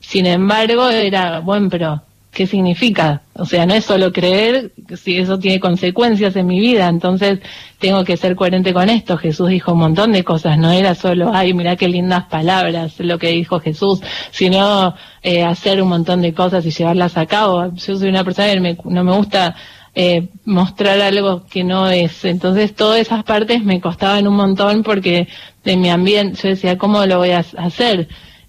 Sin 0.00 0.26
embargo, 0.26 0.88
era, 0.88 1.40
bueno, 1.40 1.68
pero 1.70 2.02
¿qué 2.32 2.46
significa? 2.46 3.22
O 3.34 3.44
sea, 3.44 3.66
no 3.66 3.74
es 3.74 3.84
solo 3.84 4.12
creer, 4.12 4.72
si 4.96 5.18
eso 5.18 5.38
tiene 5.38 5.60
consecuencias 5.60 6.36
en 6.36 6.46
mi 6.46 6.60
vida, 6.60 6.88
entonces 6.88 7.40
tengo 7.78 8.04
que 8.04 8.16
ser 8.16 8.36
coherente 8.36 8.72
con 8.72 8.88
esto. 8.88 9.16
Jesús 9.16 9.48
dijo 9.48 9.72
un 9.72 9.80
montón 9.80 10.12
de 10.12 10.24
cosas, 10.24 10.58
no 10.58 10.70
era 10.70 10.94
solo, 10.94 11.30
ay, 11.32 11.54
mira 11.54 11.76
qué 11.76 11.88
lindas 11.88 12.24
palabras 12.24 12.98
lo 12.98 13.18
que 13.18 13.28
dijo 13.28 13.60
Jesús, 13.60 14.00
sino 14.30 14.94
eh, 15.22 15.42
hacer 15.42 15.82
un 15.82 15.88
montón 15.88 16.22
de 16.22 16.32
cosas 16.32 16.64
y 16.66 16.70
llevarlas 16.70 17.16
a 17.16 17.26
cabo. 17.26 17.72
Yo 17.74 17.96
soy 17.96 18.08
una 18.08 18.24
persona 18.24 18.52
que 18.52 18.76
no 18.84 19.04
me 19.04 19.16
gusta 19.16 19.56
eh, 19.94 20.28
mostrar 20.44 21.00
algo 21.00 21.44
que 21.46 21.64
no 21.64 21.88
es. 21.88 22.24
Entonces 22.24 22.74
todas 22.74 23.00
esas 23.00 23.24
partes 23.24 23.62
me 23.64 23.80
costaban 23.80 24.26
un 24.28 24.36
montón 24.36 24.82
porque 24.82 25.28
de 25.64 25.76
mi 25.76 25.90
ambiente, 25.90 26.40
yo 26.42 26.48
decía, 26.50 26.78
¿cómo 26.78 27.04
lo 27.06 27.18
voy 27.18 27.30
a 27.30 27.44
hacer? 27.58 28.08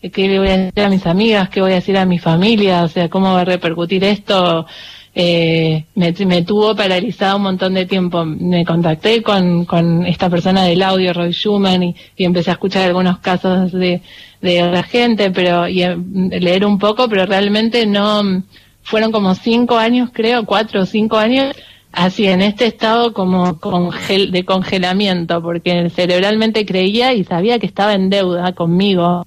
Qué 0.10 0.28
le 0.28 0.40
voy 0.40 0.48
a 0.50 0.58
decir 0.58 0.84
a 0.84 0.90
mis 0.90 1.06
amigas, 1.06 1.50
qué 1.50 1.62
voy 1.62 1.74
a 1.74 1.76
decir 1.76 1.98
a 1.98 2.06
mi 2.06 2.18
familia, 2.18 2.84
o 2.84 2.88
sea, 2.88 3.10
cómo 3.10 3.34
va 3.34 3.42
a 3.42 3.46
repercutir 3.46 4.04
esto. 4.04 4.66
Eh, 5.14 5.86
me, 5.96 6.14
tuvo 6.44 6.74
paralizado 6.76 7.38
un 7.38 7.44
montón 7.44 7.74
de 7.74 7.86
tiempo. 7.86 8.26
Me 8.26 8.66
contacté 8.66 9.22
con, 9.22 9.66
con 9.66 10.06
esta 10.06 10.30
persona 10.30 10.64
del 10.64 10.82
audio, 10.82 11.14
Roy 11.14 11.34
Schumann, 11.34 11.84
y, 11.84 11.96
empecé 12.18 12.50
a 12.50 12.54
escuchar 12.54 12.84
algunos 12.88 13.20
casos 13.20 13.72
de, 13.72 14.02
de 14.42 14.64
otra 14.64 14.84
gente, 14.84 15.32
pero 15.32 15.68
y 15.68 15.84
eh, 15.84 15.98
leer 16.40 16.66
un 16.66 16.80
poco, 16.80 17.08
pero 17.10 17.26
realmente 17.26 17.86
no, 17.86 18.44
fueron 18.82 19.12
como 19.12 19.36
cinco 19.36 19.78
años, 19.78 20.10
creo, 20.14 20.46
cuatro 20.46 20.82
o 20.82 20.86
cinco 20.86 21.18
años, 21.18 21.56
así 21.92 22.26
en 22.28 22.42
este 22.42 22.66
estado 22.66 23.14
como 23.14 23.60
congel, 23.60 24.32
de 24.32 24.46
congelamiento, 24.46 25.42
porque 25.42 25.90
cerebralmente 25.90 26.66
creía 26.66 27.14
y 27.14 27.24
sabía 27.24 27.60
que 27.60 27.68
estaba 27.68 27.94
en 27.94 28.10
deuda 28.10 28.54
conmigo 28.54 29.26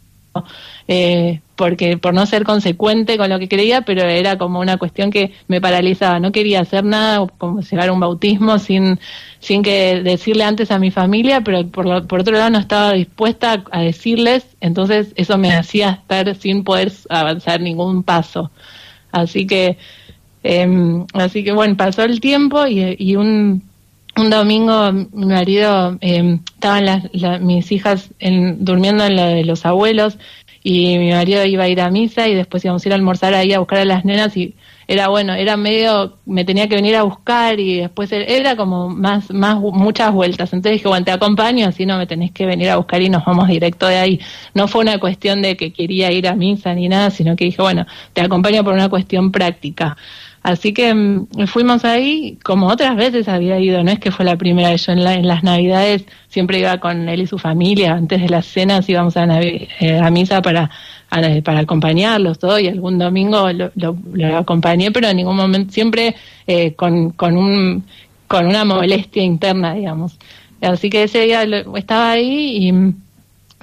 eh, 0.88 1.40
porque 1.56 1.96
por 1.98 2.14
no 2.14 2.26
ser 2.26 2.44
consecuente 2.44 3.16
con 3.16 3.30
lo 3.30 3.38
que 3.38 3.48
creía, 3.48 3.82
pero 3.82 4.02
era 4.02 4.36
como 4.38 4.60
una 4.60 4.76
cuestión 4.76 5.10
que 5.10 5.32
me 5.46 5.60
paralizaba. 5.60 6.18
No 6.18 6.32
quería 6.32 6.60
hacer 6.60 6.84
nada, 6.84 7.26
como 7.38 7.60
llegar 7.60 7.88
a 7.88 7.92
un 7.92 8.00
bautismo 8.00 8.58
sin, 8.58 8.98
sin 9.38 9.62
que 9.62 10.02
decirle 10.02 10.44
antes 10.44 10.70
a 10.70 10.78
mi 10.78 10.90
familia, 10.90 11.42
pero 11.42 11.66
por, 11.68 12.06
por 12.06 12.20
otro 12.20 12.36
lado 12.36 12.50
no 12.50 12.58
estaba 12.58 12.92
dispuesta 12.92 13.64
a 13.70 13.80
decirles, 13.80 14.56
entonces 14.60 15.12
eso 15.16 15.38
me 15.38 15.52
hacía 15.52 15.90
estar 16.02 16.34
sin 16.36 16.64
poder 16.64 16.92
avanzar 17.08 17.60
ningún 17.60 18.02
paso. 18.02 18.50
Así 19.12 19.46
que, 19.46 19.78
eh, 20.42 21.04
así 21.12 21.44
que 21.44 21.52
bueno, 21.52 21.76
pasó 21.76 22.02
el 22.02 22.20
tiempo 22.20 22.66
y 22.66 23.16
un 23.16 23.62
un 24.16 24.30
domingo 24.30 24.92
mi 24.92 25.26
marido, 25.26 25.98
eh, 26.00 26.38
estaban 26.54 26.86
las, 26.86 27.40
mis 27.40 27.72
hijas 27.72 28.10
en, 28.18 28.64
durmiendo 28.64 29.04
en 29.04 29.16
la 29.16 29.26
de 29.26 29.44
los 29.44 29.66
abuelos 29.66 30.18
y 30.62 30.98
mi 30.98 31.10
marido 31.10 31.44
iba 31.44 31.64
a 31.64 31.68
ir 31.68 31.80
a 31.80 31.90
misa 31.90 32.26
y 32.28 32.34
después 32.34 32.64
íbamos 32.64 32.84
a 32.84 32.88
ir 32.88 32.92
a 32.92 32.96
almorzar 32.96 33.34
ahí 33.34 33.52
a 33.52 33.58
buscar 33.58 33.80
a 33.80 33.84
las 33.84 34.04
nenas 34.04 34.36
y 34.36 34.54
era 34.86 35.08
bueno, 35.08 35.34
era 35.34 35.56
medio, 35.56 36.18
me 36.26 36.44
tenía 36.44 36.68
que 36.68 36.74
venir 36.74 36.96
a 36.96 37.02
buscar 37.02 37.58
y 37.58 37.80
después 37.80 38.10
era 38.12 38.56
como 38.56 38.88
más, 38.88 39.30
más, 39.30 39.58
muchas 39.58 40.12
vueltas. 40.12 40.52
Entonces 40.52 40.78
dije, 40.78 40.88
bueno, 40.88 41.04
te 41.04 41.12
acompaño, 41.12 41.66
así 41.66 41.86
no 41.86 41.98
me 41.98 42.06
tenés 42.06 42.32
que 42.32 42.46
venir 42.46 42.70
a 42.70 42.76
buscar 42.76 43.00
y 43.00 43.08
nos 43.08 43.24
vamos 43.24 43.48
directo 43.48 43.86
de 43.86 43.96
ahí. 43.96 44.20
No 44.52 44.68
fue 44.68 44.82
una 44.82 44.98
cuestión 44.98 45.42
de 45.42 45.56
que 45.56 45.72
quería 45.72 46.12
ir 46.12 46.28
a 46.28 46.34
misa 46.34 46.74
ni 46.74 46.88
nada, 46.88 47.10
sino 47.10 47.34
que 47.36 47.46
dije, 47.46 47.62
bueno, 47.62 47.86
te 48.12 48.20
acompaño 48.20 48.62
por 48.62 48.74
una 48.74 48.88
cuestión 48.88 49.32
práctica. 49.32 49.96
Así 50.44 50.74
que 50.74 50.92
mm, 50.92 51.46
fuimos 51.46 51.86
ahí, 51.86 52.38
como 52.44 52.68
otras 52.68 52.96
veces 52.96 53.28
había 53.28 53.58
ido, 53.58 53.82
no 53.82 53.90
es 53.90 53.98
que 53.98 54.12
fue 54.12 54.26
la 54.26 54.36
primera 54.36 54.68
vez, 54.68 54.86
yo 54.86 54.92
en, 54.92 54.98
en 54.98 55.26
las 55.26 55.42
navidades 55.42 56.04
siempre 56.28 56.58
iba 56.58 56.78
con 56.80 57.08
él 57.08 57.22
y 57.22 57.26
su 57.26 57.38
familia, 57.38 57.94
antes 57.94 58.20
de 58.20 58.28
las 58.28 58.44
cenas 58.44 58.86
íbamos 58.86 59.16
a, 59.16 59.24
eh, 59.40 59.68
a 60.02 60.10
misa 60.10 60.42
para, 60.42 60.70
para 61.42 61.60
acompañarlos 61.60 62.38
todo 62.38 62.58
y 62.58 62.68
algún 62.68 62.98
domingo 62.98 63.50
lo, 63.52 63.72
lo, 63.74 64.36
acompañé, 64.36 64.90
pero 64.90 65.08
en 65.08 65.16
ningún 65.16 65.36
momento, 65.36 65.72
siempre 65.72 66.14
eh, 66.46 66.74
con, 66.74 67.12
con, 67.12 67.38
un, 67.38 67.82
con 68.28 68.46
una 68.46 68.66
molestia 68.66 69.22
interna, 69.22 69.72
digamos. 69.72 70.18
Así 70.60 70.90
que 70.90 71.04
ese 71.04 71.20
día 71.20 71.44
estaba 71.74 72.10
ahí 72.10 72.66
y 72.66 72.72
mm, 72.72 73.03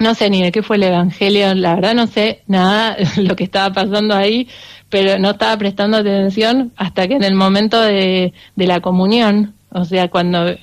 no 0.02 0.14
sé 0.14 0.30
ni 0.30 0.42
de 0.42 0.52
qué 0.52 0.62
fue 0.62 0.76
el 0.76 0.82
Evangelio, 0.84 1.54
la 1.54 1.74
verdad 1.74 1.94
no 1.94 2.06
sé 2.06 2.42
nada 2.46 2.96
lo 3.16 3.36
que 3.36 3.44
estaba 3.44 3.72
pasando 3.72 4.14
ahí, 4.14 4.48
pero 4.88 5.18
no 5.18 5.30
estaba 5.30 5.56
prestando 5.56 5.96
atención 5.96 6.72
hasta 6.76 7.08
que 7.08 7.14
en 7.14 7.24
el 7.24 7.34
momento 7.34 7.80
de, 7.80 8.32
de 8.56 8.66
la 8.66 8.80
comunión, 8.80 9.54
o 9.70 9.84
sea, 9.84 10.08
cuando 10.08 10.54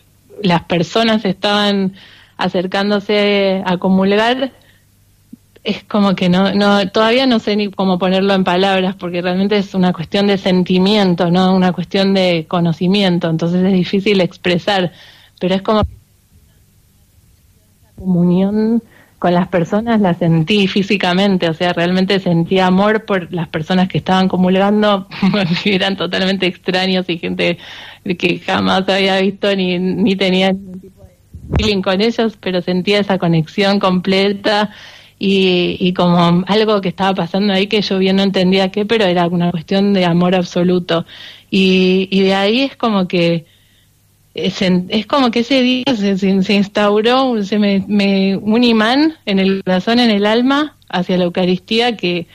las 0.43 0.63
personas 0.63 1.25
estaban 1.25 1.93
acercándose 2.38 3.62
a 3.65 3.78
comulgar, 3.78 4.52
es 5.63 5.84
como 5.84 6.15
que 6.15 6.30
no, 6.30 6.54
no, 6.54 6.88
todavía 6.89 7.25
no 7.25 7.39
sé 7.39 7.56
ni 7.56 7.69
cómo 7.69 7.99
ponerlo 7.99 8.34
en 8.34 8.43
palabras, 8.43 8.95
porque 8.95 9.21
realmente 9.21 9.58
es 9.58 9.73
una 9.73 9.93
cuestión 9.93 10.28
de 10.28 10.38
sentimiento, 10.38 11.30
no 11.30 11.54
una 11.54 11.73
cuestión 11.73 12.13
de 12.13 12.45
conocimiento, 12.47 13.30
entonces 13.30 13.63
es 13.63 13.73
difícil 13.73 14.21
expresar, 14.21 14.91
pero 15.39 15.56
es 15.56 15.62
como 15.62 15.84
que 15.84 15.99
comunión 17.97 18.82
con 19.19 19.34
las 19.34 19.49
personas 19.49 19.99
la 19.99 20.13
sentí 20.13 20.67
físicamente, 20.67 21.49
o 21.49 21.53
sea, 21.53 21.73
realmente 21.73 22.19
sentí 22.19 22.60
amor 22.60 23.03
por 23.03 23.32
las 23.34 23.49
personas 23.49 23.89
que 23.89 23.97
estaban 23.97 24.29
comulgando, 24.29 25.08
eran 25.65 25.97
totalmente 25.97 26.47
extraños 26.47 27.08
y 27.10 27.17
gente 27.17 27.58
que 28.17 28.39
jamás 28.39 28.88
había 28.88 29.19
visto 29.19 29.53
ni, 29.55 29.77
ni 29.77 30.15
tenía 30.15 30.53
ningún 30.53 30.79
tipo 30.79 31.03
de 31.03 31.58
feeling 31.58 31.82
con 31.82 31.99
ellos, 32.01 32.38
pero 32.39 32.62
sentía 32.62 32.99
esa 32.99 33.17
conexión 33.17 33.77
completa 33.79 34.69
y, 35.19 35.75
y 35.82 35.93
como 35.93 36.45
algo 36.47 36.79
que 36.79 36.88
estaba 36.88 37.13
pasando 37.13 37.53
ahí 37.53 37.67
que 37.67 37.82
yo 37.82 37.99
bien 37.99 38.15
no 38.15 38.23
entendía 38.23 38.71
qué, 38.71 38.86
pero 38.86 39.03
era 39.03 39.27
una 39.27 39.51
cuestión 39.51 39.91
de 39.91 40.05
amor 40.05 40.34
absoluto. 40.34 41.05
Y, 41.51 42.08
y 42.10 42.21
de 42.21 42.36
ahí 42.36 42.62
es 42.62 42.77
como 42.77 43.05
que 43.10 43.45
es, 44.45 45.06
como 45.08 45.32
que 45.32 45.39
ese 45.39 45.62
día 45.62 45.86
se, 45.95 46.17
se, 46.17 46.54
instauró 46.54 47.41
se 47.43 47.60
me, 47.60 48.38
un 48.38 48.63
imán 48.63 49.15
en 49.25 49.39
el 49.39 49.63
corazón, 49.63 49.99
en 49.99 50.12
el 50.12 50.25
alma, 50.25 50.75
hacia 50.89 51.17
la 51.17 51.25
Eucaristía, 51.25 51.95
que 51.97 52.28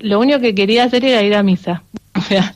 lo 0.00 0.20
único 0.20 0.40
que 0.40 0.54
quería 0.54 0.84
hacer 0.84 1.04
era 1.04 1.22
ir 1.22 1.34
a 1.34 1.42
misa. 1.42 1.82
O 2.16 2.22
sea, 2.22 2.54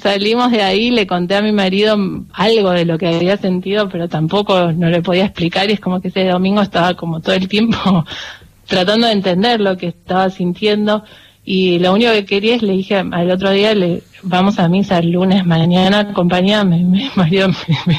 salimos 0.00 0.52
de 0.52 0.62
ahí, 0.62 0.92
le 0.92 1.04
conté 1.04 1.34
a 1.34 1.42
mi 1.42 1.50
marido 1.50 1.96
algo 2.32 2.70
de 2.70 2.84
lo 2.84 2.96
que 2.96 3.08
había 3.08 3.36
sentido, 3.36 3.88
pero 3.88 4.08
tampoco 4.08 4.70
no 4.72 4.88
le 4.88 5.02
podía 5.02 5.24
explicar 5.24 5.68
y 5.68 5.72
es 5.72 5.80
como 5.80 6.00
que 6.00 6.08
ese 6.08 6.28
domingo 6.28 6.62
estaba 6.62 6.94
como 6.94 7.20
todo 7.20 7.34
el 7.34 7.48
tiempo 7.48 8.04
tratando 8.68 9.08
de 9.08 9.14
entender 9.14 9.60
lo 9.60 9.76
que 9.76 9.88
estaba 9.88 10.30
sintiendo 10.30 11.02
y 11.44 11.78
lo 11.78 11.92
único 11.92 12.12
que 12.12 12.24
quería 12.24 12.56
es, 12.56 12.62
le 12.62 12.72
dije 12.72 12.96
al 12.96 13.30
otro 13.30 13.50
día, 13.50 13.74
le 13.74 14.02
vamos 14.22 14.58
a 14.58 14.68
misa 14.68 14.98
el 14.98 15.10
lunes 15.10 15.44
mañana, 15.44 16.00
acompañame, 16.00 16.78
mi 16.84 17.10
marido 17.14 17.48
me, 17.48 17.98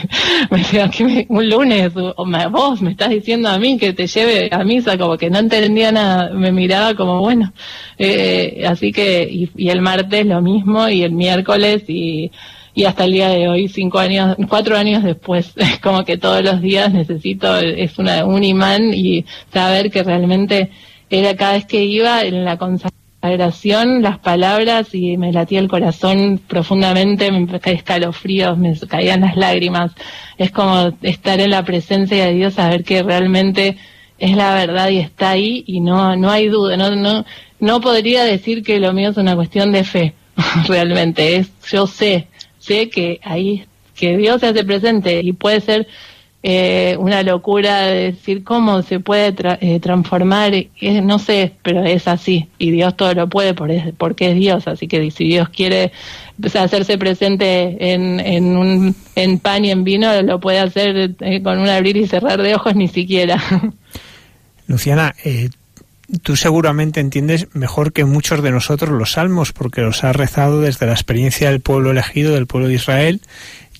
me, 0.50 0.58
decía, 0.58 0.90
que 0.90 1.26
un 1.30 1.50
lunes, 1.50 1.92
o, 1.96 2.26
vos 2.50 2.82
me 2.82 2.92
estás 2.92 3.10
diciendo 3.10 3.50
a 3.50 3.60
mí 3.60 3.78
que 3.78 3.94
te 3.94 4.08
lleve 4.08 4.50
a 4.52 4.64
misa, 4.64 4.98
como 4.98 5.18
que 5.18 5.30
no 5.30 5.40
entendía 5.40 5.92
nada, 5.92 6.32
me 6.32 6.52
miraba 6.52 6.96
como, 6.96 7.20
bueno, 7.20 7.54
eh, 7.98 8.64
así 8.68 8.92
que, 8.92 9.28
y, 9.32 9.50
y, 9.56 9.70
el 9.70 9.82
martes 9.82 10.26
lo 10.26 10.42
mismo, 10.42 10.90
y 10.90 11.04
el 11.04 11.12
miércoles, 11.12 11.84
y, 11.88 12.32
y 12.74 12.86
hasta 12.86 13.06
el 13.06 13.14
día 13.14 13.30
de 13.30 13.48
hoy, 13.48 13.68
cinco 13.68 14.00
años, 14.00 14.36
cuatro 14.50 14.76
años 14.76 15.04
después, 15.04 15.54
es 15.56 15.80
como 15.80 16.04
que 16.04 16.18
todos 16.18 16.44
los 16.44 16.62
días 16.62 16.92
necesito, 16.92 17.58
es 17.58 17.98
una, 18.00 18.26
un 18.26 18.44
imán, 18.44 18.92
y 18.94 19.24
saber 19.54 19.92
que 19.92 20.02
realmente 20.04 20.72
era 21.12 21.36
cada 21.36 21.54
vez 21.54 21.66
que 21.66 21.84
iba 21.84 22.24
en 22.24 22.44
la 22.44 22.58
consagración, 22.58 23.05
oración, 23.34 24.02
las 24.02 24.20
palabras 24.20 24.94
y 24.94 25.18
me 25.18 25.32
latía 25.32 25.60
el 25.60 25.68
corazón 25.68 26.40
profundamente, 26.48 27.32
me 27.32 27.60
caía 27.60 27.78
escalofríos, 27.78 28.58
me 28.58 28.78
caían 28.88 29.22
las 29.22 29.36
lágrimas. 29.36 29.92
Es 30.38 30.52
como 30.52 30.94
estar 31.02 31.40
en 31.40 31.52
la 31.52 31.64
presencia 31.64 32.26
de 32.26 32.34
Dios, 32.34 32.54
saber 32.56 32.84
que 32.84 33.04
realmente 33.04 33.78
es 34.18 34.36
la 34.36 34.54
verdad 34.54 34.90
y 34.90 35.00
está 35.00 35.32
ahí 35.32 35.64
y 35.68 35.82
no 35.82 36.16
no 36.16 36.32
hay 36.32 36.48
duda, 36.48 36.78
no 36.78 36.96
no 36.96 37.26
no 37.60 37.82
podría 37.82 38.24
decir 38.24 38.64
que 38.64 38.80
lo 38.80 38.94
mío 38.94 39.10
es 39.10 39.18
una 39.18 39.36
cuestión 39.36 39.72
de 39.72 39.84
fe, 39.84 40.14
realmente 40.68 41.36
es 41.36 41.52
yo 41.70 41.88
sé, 41.88 42.28
sé 42.60 42.90
que 42.90 43.20
ahí 43.24 43.66
que 43.96 44.18
Dios 44.18 44.42
se 44.42 44.48
hace 44.48 44.64
presente 44.64 45.22
y 45.24 45.34
puede 45.34 45.62
ser 45.62 45.88
eh, 46.48 46.96
una 47.00 47.24
locura 47.24 47.88
de 47.88 48.12
decir 48.12 48.44
cómo 48.44 48.84
se 48.84 49.00
puede 49.00 49.34
eh, 49.62 49.80
transformar, 49.80 50.54
no 51.02 51.18
sé, 51.18 51.54
pero 51.64 51.84
es 51.84 52.08
así, 52.08 52.48
y 52.60 52.70
Dios 52.70 52.96
todo 52.96 53.16
lo 53.16 53.28
puede 53.28 53.56
porque 53.56 54.30
es 54.30 54.36
Dios, 54.36 54.68
así 54.68 54.88
que 54.88 55.10
si 55.10 55.26
Dios 55.26 55.50
quiere 55.50 55.92
hacerse 56.54 57.00
presente 57.00 57.92
en, 57.92 58.20
en, 58.20 58.58
un, 58.58 58.96
en 59.16 59.40
pan 59.40 59.66
y 59.66 59.72
en 59.72 59.84
vino, 59.84 60.22
lo 60.22 60.40
puede 60.40 60.60
hacer 60.60 61.16
eh, 61.20 61.42
con 61.42 61.58
un 61.58 61.68
abrir 61.68 61.98
y 61.98 62.06
cerrar 62.06 62.40
de 62.40 62.54
ojos 62.54 62.76
ni 62.76 62.90
siquiera. 62.90 63.42
Luciana, 64.68 65.16
tú 66.22 66.36
seguramente 66.36 67.00
entiendes 67.00 67.48
mejor 67.54 67.92
que 67.92 68.06
muchos 68.06 68.44
de 68.44 68.52
nosotros 68.52 68.92
los 68.92 69.14
salmos, 69.14 69.52
porque 69.52 69.82
los 69.82 70.04
has 70.04 70.16
rezado 70.16 70.62
desde 70.62 70.86
la 70.86 70.92
experiencia 70.92 71.50
del 71.50 71.62
pueblo 71.62 71.90
elegido, 71.90 72.36
del 72.36 72.46
pueblo 72.46 72.68
de 72.68 72.76
Israel, 72.76 73.22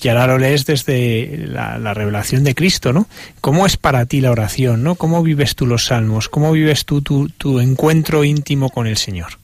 y 0.02 0.08
ahora 0.08 0.28
lo 0.28 0.38
lees 0.38 0.66
desde 0.66 1.48
la, 1.48 1.94
revelación 1.94 2.44
de 2.44 2.54
Cristo, 2.54 2.94
¿no? 2.94 3.08
¿Cómo 3.42 3.66
es 3.66 3.78
para 3.78 4.06
ti 4.06 4.22
la 4.22 4.32
oración, 4.32 4.84
¿no? 4.84 4.96
¿Cómo 4.96 5.24
vives 5.24 5.56
tú 5.56 5.66
los 5.66 5.86
salmos? 5.86 6.30
¿Cómo 6.30 6.52
vives 6.52 6.86
tú 6.86 7.02
tu, 7.02 7.30
tu 7.30 7.60
encuentro 7.60 8.24
íntimo 8.24 8.70
con 8.70 8.86
el 8.86 8.98
Señor? 8.98 9.40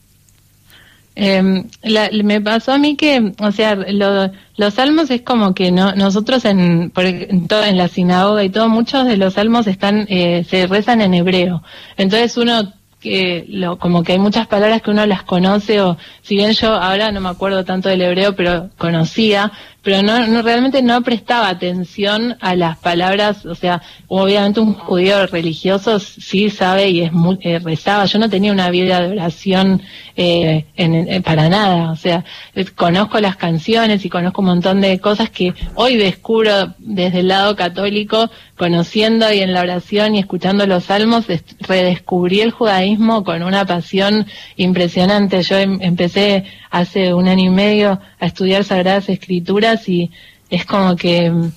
Eh, 1.14 1.42
me 2.24 2.40
pasó 2.40 2.72
a 2.72 2.78
mí 2.78 2.96
que, 2.96 3.32
o 3.38 3.52
sea, 3.52 3.74
los 3.74 4.74
salmos 4.74 5.10
es 5.10 5.22
como 5.22 5.52
que 5.54 5.70
no, 5.70 5.94
nosotros 5.94 6.44
en, 6.44 6.92
en, 6.96 7.48
en 7.50 7.76
la 7.76 7.88
sinagoga 7.88 8.44
y 8.44 8.50
todo, 8.50 8.68
muchos 8.68 9.06
de 9.06 9.16
los 9.16 9.34
salmos 9.34 9.66
están, 9.66 10.06
eh, 10.08 10.44
se 10.48 10.66
rezan 10.66 11.00
en 11.02 11.14
hebreo. 11.14 11.62
Entonces 11.96 12.36
uno 12.36 12.72
que 13.02 13.44
lo, 13.48 13.78
como 13.78 14.04
que 14.04 14.12
hay 14.12 14.18
muchas 14.18 14.46
palabras 14.46 14.80
que 14.80 14.90
uno 14.90 15.04
las 15.06 15.24
conoce 15.24 15.80
o 15.80 15.98
si 16.22 16.36
bien 16.36 16.52
yo 16.52 16.72
ahora 16.72 17.10
no 17.10 17.20
me 17.20 17.28
acuerdo 17.28 17.64
tanto 17.64 17.88
del 17.88 18.00
hebreo 18.00 18.36
pero 18.36 18.70
conocía 18.78 19.50
pero 19.82 20.02
no, 20.02 20.26
no, 20.28 20.42
realmente 20.42 20.80
no 20.80 21.02
prestaba 21.02 21.48
atención 21.48 22.36
a 22.40 22.54
las 22.54 22.78
palabras, 22.78 23.44
o 23.44 23.54
sea, 23.54 23.82
obviamente 24.06 24.60
un 24.60 24.74
judío 24.74 25.26
religioso 25.26 25.98
sí 25.98 26.50
sabe 26.50 26.88
y 26.90 27.00
es 27.02 27.12
muy, 27.12 27.38
eh, 27.40 27.58
rezaba, 27.58 28.04
yo 28.04 28.18
no 28.20 28.30
tenía 28.30 28.52
una 28.52 28.70
vida 28.70 29.00
de 29.00 29.10
oración 29.10 29.82
eh, 30.14 30.66
en, 30.76 31.22
para 31.22 31.48
nada, 31.48 31.90
o 31.90 31.96
sea, 31.96 32.24
conozco 32.76 33.18
las 33.18 33.36
canciones 33.36 34.04
y 34.04 34.08
conozco 34.08 34.42
un 34.42 34.48
montón 34.48 34.80
de 34.80 35.00
cosas 35.00 35.30
que 35.30 35.52
hoy 35.74 35.96
descubro 35.96 36.74
desde 36.78 37.20
el 37.20 37.28
lado 37.28 37.56
católico, 37.56 38.30
conociendo 38.56 39.32
y 39.32 39.40
en 39.40 39.52
la 39.52 39.62
oración 39.62 40.14
y 40.14 40.20
escuchando 40.20 40.64
los 40.66 40.84
salmos, 40.84 41.26
redescubrí 41.60 42.40
el 42.40 42.52
judaísmo 42.52 43.24
con 43.24 43.42
una 43.42 43.64
pasión 43.64 44.26
impresionante, 44.56 45.42
yo 45.42 45.56
em, 45.56 45.78
empecé 45.82 46.44
hace 46.70 47.12
un 47.12 47.26
año 47.28 47.46
y 47.46 47.50
medio 47.50 48.00
a 48.22 48.26
estudiar 48.26 48.62
Sagradas 48.62 49.08
Escrituras 49.08 49.88
y 49.88 50.12
es 50.48 50.64
como 50.64 50.94
que 50.94 51.28
mm, 51.28 51.52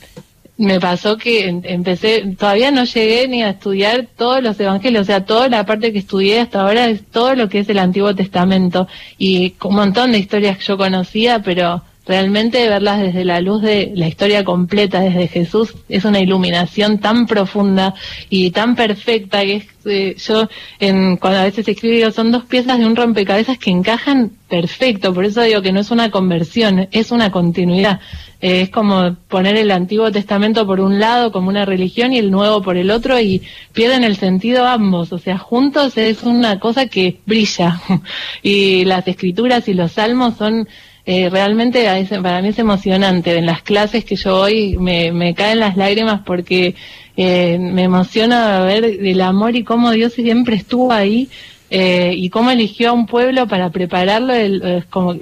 me 0.57 0.79
pasó 0.79 1.15
que 1.15 1.47
em, 1.47 1.61
empecé, 1.63 2.35
todavía 2.39 2.71
no 2.71 2.85
llegué 2.85 3.27
ni 3.27 3.43
a 3.43 3.51
estudiar 3.51 4.07
todos 4.17 4.41
los 4.41 4.59
evangelios, 4.59 5.03
o 5.03 5.05
sea, 5.05 5.25
toda 5.25 5.47
la 5.47 5.63
parte 5.67 5.93
que 5.93 5.99
estudié 5.99 6.39
hasta 6.39 6.61
ahora 6.61 6.87
es 6.87 7.05
todo 7.05 7.35
lo 7.35 7.49
que 7.49 7.59
es 7.59 7.69
el 7.69 7.77
Antiguo 7.77 8.15
Testamento 8.15 8.87
y 9.19 9.53
un 9.63 9.75
montón 9.75 10.11
de 10.11 10.17
historias 10.17 10.57
que 10.57 10.63
yo 10.63 10.75
conocía, 10.75 11.43
pero 11.43 11.83
realmente 12.05 12.69
verlas 12.69 13.01
desde 13.01 13.25
la 13.25 13.41
luz 13.41 13.61
de 13.61 13.91
la 13.95 14.07
historia 14.07 14.43
completa, 14.43 14.99
desde 14.99 15.27
Jesús, 15.27 15.75
es 15.89 16.05
una 16.05 16.19
iluminación 16.19 16.99
tan 16.99 17.25
profunda 17.25 17.95
y 18.29 18.51
tan 18.51 18.75
perfecta 18.75 19.41
que 19.41 19.55
es, 19.55 19.65
eh, 19.85 20.15
yo 20.17 20.47
en, 20.79 21.17
cuando 21.17 21.39
a 21.39 21.43
veces 21.43 21.67
escribo 21.67 22.11
son 22.11 22.31
dos 22.31 22.45
piezas 22.45 22.77
de 22.77 22.85
un 22.85 22.95
rompecabezas 22.95 23.57
que 23.57 23.71
encajan 23.71 24.31
perfecto, 24.47 25.13
por 25.13 25.25
eso 25.25 25.41
digo 25.41 25.61
que 25.61 25.71
no 25.71 25.79
es 25.79 25.91
una 25.91 26.11
conversión, 26.11 26.87
es 26.91 27.11
una 27.11 27.31
continuidad. 27.31 27.99
Eh, 28.41 28.61
es 28.61 28.69
como 28.69 29.15
poner 29.27 29.55
el 29.57 29.71
Antiguo 29.71 30.11
Testamento 30.11 30.67
por 30.67 30.79
un 30.79 30.99
lado 30.99 31.31
como 31.31 31.49
una 31.49 31.65
religión 31.65 32.13
y 32.13 32.19
el 32.19 32.29
Nuevo 32.29 32.61
por 32.61 32.77
el 32.77 32.91
otro 32.91 33.19
y 33.19 33.41
pierden 33.73 34.03
el 34.03 34.17
sentido 34.17 34.67
ambos, 34.67 35.11
o 35.11 35.17
sea, 35.17 35.37
juntos 35.39 35.97
es 35.97 36.21
una 36.23 36.59
cosa 36.59 36.87
que 36.87 37.19
brilla. 37.25 37.81
Y 38.43 38.85
las 38.85 39.07
escrituras 39.07 39.67
y 39.67 39.73
los 39.73 39.93
salmos 39.93 40.37
son 40.37 40.67
eh, 41.05 41.29
realmente 41.29 41.85
para 42.21 42.41
mí 42.41 42.49
es 42.49 42.59
emocionante. 42.59 43.37
En 43.37 43.45
las 43.45 43.61
clases 43.61 44.05
que 44.05 44.15
yo 44.15 44.37
voy 44.37 44.77
me, 44.77 45.33
caen 45.35 45.59
las 45.59 45.77
lágrimas 45.77 46.21
porque 46.25 46.75
eh, 47.17 47.57
me 47.59 47.83
emociona 47.83 48.61
ver 48.61 48.83
el 48.83 49.21
amor 49.21 49.55
y 49.55 49.63
cómo 49.63 49.91
Dios 49.91 50.13
siempre 50.13 50.55
estuvo 50.55 50.91
ahí 50.91 51.29
eh, 51.69 52.13
y 52.15 52.29
cómo 52.29 52.51
eligió 52.51 52.89
a 52.89 52.93
un 52.93 53.05
pueblo 53.05 53.47
para 53.47 53.69
prepararlo, 53.69 54.33
el, 54.33 54.85
como, 54.89 55.15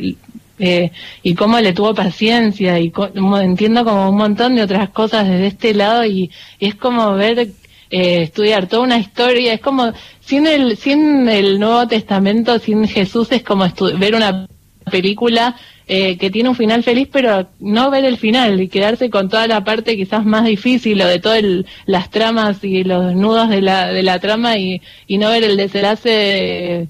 eh, 0.60 0.92
y 1.24 1.34
cómo 1.34 1.60
le 1.60 1.74
tuvo 1.74 1.96
paciencia 1.96 2.80
y 2.80 2.92
entiendo 3.42 3.84
como 3.84 4.10
un 4.10 4.18
montón 4.18 4.56
de 4.56 4.62
otras 4.62 4.90
cosas 4.90 5.28
desde 5.28 5.48
este 5.48 5.74
lado 5.74 6.06
y, 6.06 6.30
es 6.60 6.76
como 6.76 7.16
ver 7.16 7.40
eh, 7.90 8.22
estudiar 8.22 8.68
toda 8.68 8.84
una 8.84 8.98
historia 8.98 9.54
es 9.54 9.62
como 9.62 9.94
sin 10.22 10.46
el 10.46 10.78
sin 10.78 11.28
el 11.28 11.60
Nuevo 11.60 11.88
Testamento 11.88 12.60
sin 12.60 12.88
Jesús 12.88 13.32
es 13.32 13.44
como 13.44 13.66
ver 13.98 14.16
una 14.16 14.48
película 14.90 15.56
eh, 15.88 16.18
que 16.18 16.30
tiene 16.30 16.50
un 16.50 16.56
final 16.56 16.84
feliz, 16.84 17.10
pero 17.12 17.48
no 17.60 17.92
ver 17.92 18.06
el 18.06 18.18
final 18.18 18.62
y 18.62 18.70
quedarse 18.70 19.10
con 19.10 19.30
toda 19.30 19.48
la 19.48 19.64
parte 19.64 19.98
quizás 19.98 20.26
más 20.26 20.46
difícil 20.46 21.02
o 21.02 21.08
de 21.08 21.20
todas 21.20 21.44
las 21.86 22.10
tramas 22.10 22.64
y 22.64 22.84
los 22.84 23.14
nudos 23.16 23.50
de 23.50 23.62
la, 23.62 23.88
de 23.88 24.04
la 24.04 24.20
trama 24.20 24.58
y, 24.58 24.82
y 25.08 25.18
no 25.18 25.30
ver 25.30 25.44
el 25.44 25.58
desenlace 25.58 26.88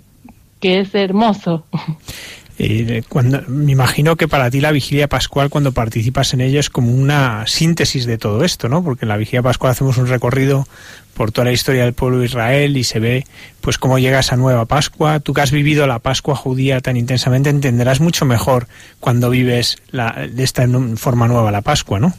que 0.60 0.80
es 0.80 0.94
hermoso. 0.96 1.66
Eh, 2.66 3.04
cuando, 3.10 3.42
me 3.50 3.74
imagino 3.74 4.16
que 4.16 4.30
para 4.30 4.50
ti 4.50 4.62
la 4.62 4.72
vigilia 4.72 5.10
pascual, 5.10 5.50
cuando 5.50 5.74
participas 5.74 6.34
en 6.34 6.40
ella, 6.40 6.62
es 6.62 6.70
como 6.70 6.94
una 6.94 7.46
síntesis 7.46 8.06
de 8.06 8.18
todo 8.18 8.46
esto, 8.46 8.70
¿no? 8.70 8.82
Porque 8.82 9.04
en 9.04 9.10
la 9.10 9.18
vigilia 9.18 9.42
pascual 9.42 9.72
hacemos 9.72 9.98
un 9.98 10.08
recorrido 10.08 10.66
por 11.14 11.34
toda 11.34 11.46
la 11.46 11.52
historia 11.52 11.84
del 11.84 11.94
pueblo 11.94 12.20
de 12.20 12.26
Israel 12.26 12.78
y 12.78 12.86
se 12.86 13.00
ve, 13.00 13.28
pues, 13.60 13.78
cómo 13.78 14.00
llega 14.00 14.20
esa 14.20 14.38
nueva 14.38 14.64
Pascua. 14.64 15.20
Tú 15.20 15.34
que 15.34 15.42
has 15.42 15.52
vivido 15.52 15.88
la 15.88 16.00
Pascua 16.00 16.38
judía 16.38 16.80
tan 16.80 16.96
intensamente, 16.96 17.50
entenderás 17.50 18.00
mucho 18.00 18.24
mejor 18.24 18.68
cuando 19.02 19.30
vives 19.30 19.80
la, 19.92 20.28
de 20.32 20.44
esta 20.44 20.66
forma 20.96 21.28
nueva 21.28 21.52
la 21.52 21.62
Pascua, 21.62 22.00
¿no? 22.00 22.14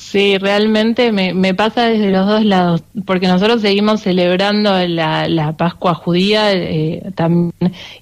Sí, 0.00 0.38
realmente 0.38 1.12
me, 1.12 1.34
me, 1.34 1.54
pasa 1.54 1.84
desde 1.84 2.10
los 2.10 2.26
dos 2.26 2.42
lados, 2.44 2.82
porque 3.04 3.28
nosotros 3.28 3.60
seguimos 3.60 4.00
celebrando 4.00 4.76
la, 4.88 5.28
la 5.28 5.52
Pascua 5.58 5.94
judía 5.94 6.52
eh, 6.52 7.12
también, 7.14 7.52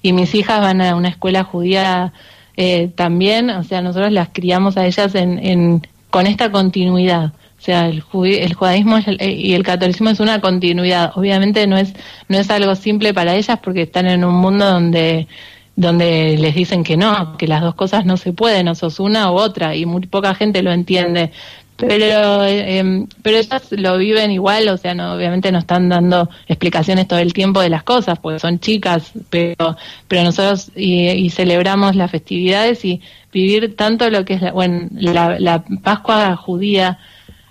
y 0.01 0.13
mis 0.13 0.33
hijas 0.33 0.61
van 0.61 0.81
a 0.81 0.95
una 0.95 1.09
escuela 1.09 1.43
judía 1.43 2.13
eh, 2.55 2.89
también, 2.95 3.49
o 3.49 3.63
sea, 3.63 3.81
nosotros 3.81 4.13
las 4.13 4.29
criamos 4.29 4.77
a 4.77 4.85
ellas 4.87 5.13
en, 5.13 5.45
en, 5.45 5.87
con 6.09 6.25
esta 6.25 6.51
continuidad. 6.51 7.33
O 7.59 7.61
sea, 7.61 7.87
el, 7.87 8.01
el 8.23 8.53
judaísmo 8.53 8.97
y 9.19 9.53
el 9.53 9.63
catolicismo 9.63 10.09
es 10.09 10.21
una 10.21 10.39
continuidad. 10.39 11.11
Obviamente 11.15 11.67
no 11.67 11.77
es, 11.77 11.93
no 12.29 12.37
es 12.37 12.49
algo 12.49 12.75
simple 12.75 13.13
para 13.13 13.35
ellas 13.35 13.59
porque 13.61 13.81
están 13.81 14.07
en 14.07 14.23
un 14.23 14.35
mundo 14.35 14.65
donde 14.65 15.27
donde 15.75 16.37
les 16.37 16.55
dicen 16.55 16.83
que 16.83 16.97
no, 16.97 17.37
que 17.37 17.47
las 17.47 17.61
dos 17.61 17.73
cosas 17.73 18.05
no 18.05 18.17
se 18.17 18.33
pueden, 18.33 18.67
o 18.67 18.75
sos 18.75 18.99
una 18.99 19.31
u 19.31 19.35
otra, 19.35 19.75
y 19.77 19.85
muy 19.85 20.07
poca 20.07 20.35
gente 20.35 20.61
lo 20.61 20.73
entiende 20.73 21.31
pero 21.87 22.45
eh, 22.45 23.05
pero 23.21 23.37
ellas 23.37 23.71
lo 23.71 23.97
viven 23.97 24.31
igual 24.31 24.67
o 24.69 24.77
sea 24.77 24.93
no 24.93 25.13
obviamente 25.13 25.51
no 25.51 25.59
están 25.59 25.89
dando 25.89 26.29
explicaciones 26.47 27.07
todo 27.07 27.19
el 27.19 27.33
tiempo 27.33 27.61
de 27.61 27.69
las 27.69 27.83
cosas 27.83 28.19
porque 28.19 28.39
son 28.39 28.59
chicas 28.59 29.11
pero 29.29 29.77
pero 30.07 30.23
nosotros 30.23 30.71
y, 30.75 31.29
celebramos 31.29 31.95
las 31.95 32.11
festividades 32.11 32.83
y 32.83 33.01
vivir 33.31 33.75
tanto 33.75 34.09
lo 34.09 34.25
que 34.25 34.33
es 34.33 34.41
la, 34.41 34.51
bueno 34.51 34.87
la, 34.91 35.39
la 35.39 35.63
Pascua 35.83 36.35
judía 36.35 36.99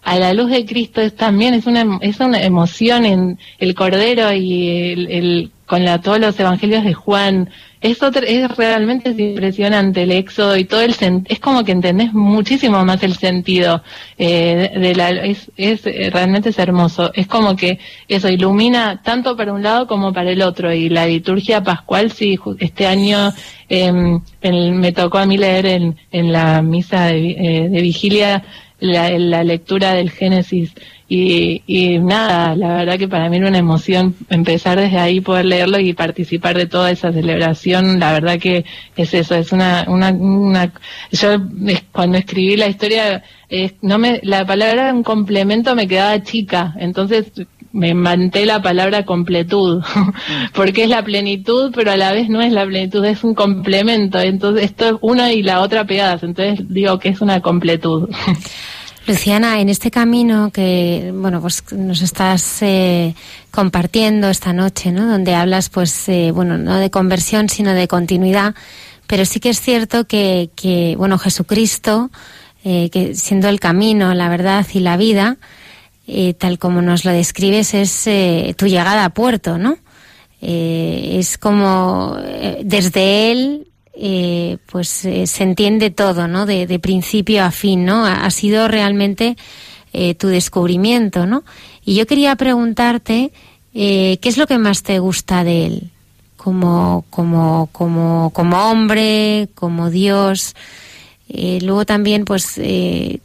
a 0.02 0.18
la 0.18 0.32
luz 0.32 0.50
de 0.50 0.64
Cristo 0.64 1.00
es 1.00 1.14
también 1.14 1.54
es 1.54 1.66
una 1.66 1.98
es 2.00 2.20
una 2.20 2.42
emoción 2.42 3.04
en 3.04 3.38
el 3.58 3.74
cordero 3.74 4.32
y 4.32 4.92
el, 4.92 5.52
con 5.68 5.84
la, 5.84 6.00
todos 6.00 6.18
los 6.18 6.40
evangelios 6.40 6.82
de 6.82 6.94
Juan. 6.94 7.50
Es, 7.80 7.98
es 8.02 8.56
realmente 8.56 9.10
impresionante 9.10 10.02
el 10.02 10.10
éxodo 10.10 10.56
y 10.56 10.64
todo 10.64 10.80
el 10.80 10.96
es 11.28 11.38
como 11.38 11.62
que 11.62 11.70
entendés 11.70 12.12
muchísimo 12.12 12.84
más 12.84 13.04
el 13.04 13.14
sentido 13.14 13.84
eh, 14.18 14.72
de 14.74 14.94
la 14.96 15.10
es, 15.10 15.52
es 15.56 15.86
eh, 15.86 16.10
realmente 16.12 16.48
es 16.48 16.58
hermoso. 16.58 17.12
Es 17.14 17.28
como 17.28 17.54
que 17.54 17.78
eso 18.08 18.28
ilumina 18.28 19.00
tanto 19.04 19.36
para 19.36 19.52
un 19.52 19.62
lado 19.62 19.86
como 19.86 20.12
para 20.12 20.30
el 20.32 20.42
otro. 20.42 20.72
Y 20.72 20.88
la 20.88 21.06
liturgia 21.06 21.62
pascual 21.62 22.10
sí 22.10 22.36
este 22.58 22.86
año 22.86 23.32
eh, 23.68 23.92
me 23.92 24.92
tocó 24.92 25.18
a 25.18 25.26
mí 25.26 25.36
leer 25.36 25.66
en, 25.66 25.96
en 26.10 26.32
la 26.32 26.62
misa 26.62 27.06
de, 27.06 27.30
eh, 27.30 27.68
de 27.68 27.80
vigilia 27.80 28.42
la 28.80 29.42
lectura 29.42 29.92
del 29.92 30.10
Génesis 30.10 30.72
y, 31.08 31.62
y, 31.66 31.98
nada, 31.98 32.54
la 32.54 32.74
verdad 32.74 32.98
que 32.98 33.08
para 33.08 33.30
mí 33.30 33.38
era 33.38 33.48
una 33.48 33.58
emoción 33.58 34.14
empezar 34.28 34.78
desde 34.78 34.98
ahí, 34.98 35.22
poder 35.22 35.46
leerlo 35.46 35.80
y 35.80 35.94
participar 35.94 36.56
de 36.56 36.66
toda 36.66 36.90
esa 36.90 37.12
celebración. 37.12 37.98
La 37.98 38.12
verdad 38.12 38.38
que 38.38 38.66
es 38.94 39.14
eso, 39.14 39.34
es 39.34 39.52
una, 39.52 39.86
una, 39.88 40.10
una 40.10 40.72
yo 41.10 41.38
cuando 41.92 42.18
escribí 42.18 42.56
la 42.56 42.68
historia, 42.68 43.22
no 43.80 43.98
me, 43.98 44.20
la 44.22 44.44
palabra 44.44 44.92
un 44.92 45.02
complemento 45.02 45.74
me 45.74 45.88
quedaba 45.88 46.22
chica, 46.22 46.74
entonces 46.78 47.32
me 47.72 47.94
manté 47.94 48.44
la 48.44 48.60
palabra 48.60 49.04
completud, 49.04 49.82
porque 50.54 50.84
es 50.84 50.90
la 50.90 51.02
plenitud, 51.04 51.72
pero 51.74 51.92
a 51.92 51.96
la 51.96 52.12
vez 52.12 52.28
no 52.28 52.40
es 52.40 52.52
la 52.52 52.66
plenitud, 52.66 53.04
es 53.04 53.24
un 53.24 53.34
complemento. 53.34 54.20
Entonces, 54.20 54.64
esto 54.64 54.86
es 54.86 54.94
una 55.00 55.32
y 55.32 55.42
la 55.42 55.60
otra 55.60 55.86
pegadas, 55.86 56.22
entonces 56.22 56.66
digo 56.68 56.98
que 56.98 57.10
es 57.10 57.20
una 57.20 57.40
completud. 57.40 58.10
Luciana, 59.08 59.58
en 59.62 59.70
este 59.70 59.90
camino 59.90 60.50
que 60.52 61.14
bueno 61.14 61.40
pues 61.40 61.64
nos 61.72 62.02
estás 62.02 62.60
eh, 62.60 63.14
compartiendo 63.50 64.28
esta 64.28 64.52
noche, 64.52 64.92
¿no? 64.92 65.06
Donde 65.06 65.34
hablas, 65.34 65.70
pues 65.70 66.10
eh, 66.10 66.30
bueno, 66.30 66.58
no 66.58 66.76
de 66.76 66.90
conversión, 66.90 67.48
sino 67.48 67.72
de 67.72 67.88
continuidad, 67.88 68.54
pero 69.06 69.24
sí 69.24 69.40
que 69.40 69.48
es 69.48 69.62
cierto 69.62 70.06
que, 70.06 70.50
que 70.54 70.94
bueno 70.98 71.16
Jesucristo, 71.16 72.10
eh, 72.64 72.90
que 72.90 73.14
siendo 73.14 73.48
el 73.48 73.60
camino, 73.60 74.12
la 74.12 74.28
verdad 74.28 74.66
y 74.74 74.80
la 74.80 74.98
vida, 74.98 75.38
tal 76.36 76.58
como 76.58 76.82
nos 76.82 77.06
lo 77.06 77.10
describes, 77.12 77.72
es 77.72 78.56
tu 78.56 78.66
llegada 78.66 79.06
a 79.06 79.10
puerto, 79.10 79.56
¿no? 79.56 79.78
es 80.40 81.38
como 81.38 82.16
desde 82.62 83.32
él 83.32 83.67
eh, 84.00 84.58
pues 84.70 85.04
eh, 85.04 85.26
se 85.26 85.42
entiende 85.42 85.90
todo, 85.90 86.28
¿no? 86.28 86.46
De, 86.46 86.78
principio 86.78 87.42
a 87.42 87.50
fin, 87.50 87.84
¿no? 87.84 88.06
Ha, 88.06 88.30
sido 88.30 88.68
realmente 88.68 89.36
eh, 89.92 90.14
tu 90.14 90.28
descubrimiento, 90.28 91.26
¿no? 91.26 91.42
Y 91.84 91.96
yo 91.96 92.06
quería 92.06 92.36
preguntarte 92.36 93.32
qué 93.72 94.18
es 94.22 94.38
lo 94.38 94.46
que 94.46 94.58
más 94.58 94.84
te 94.84 95.00
gusta 95.00 95.42
de 95.42 95.66
él, 95.66 95.90
como 96.36 97.06
como 97.10 97.68
como 97.72 98.30
como 98.32 98.70
hombre, 98.70 99.48
como 99.56 99.90
Dios. 99.90 100.54
luego 101.28 101.84
también, 101.84 102.24
pues, 102.24 102.60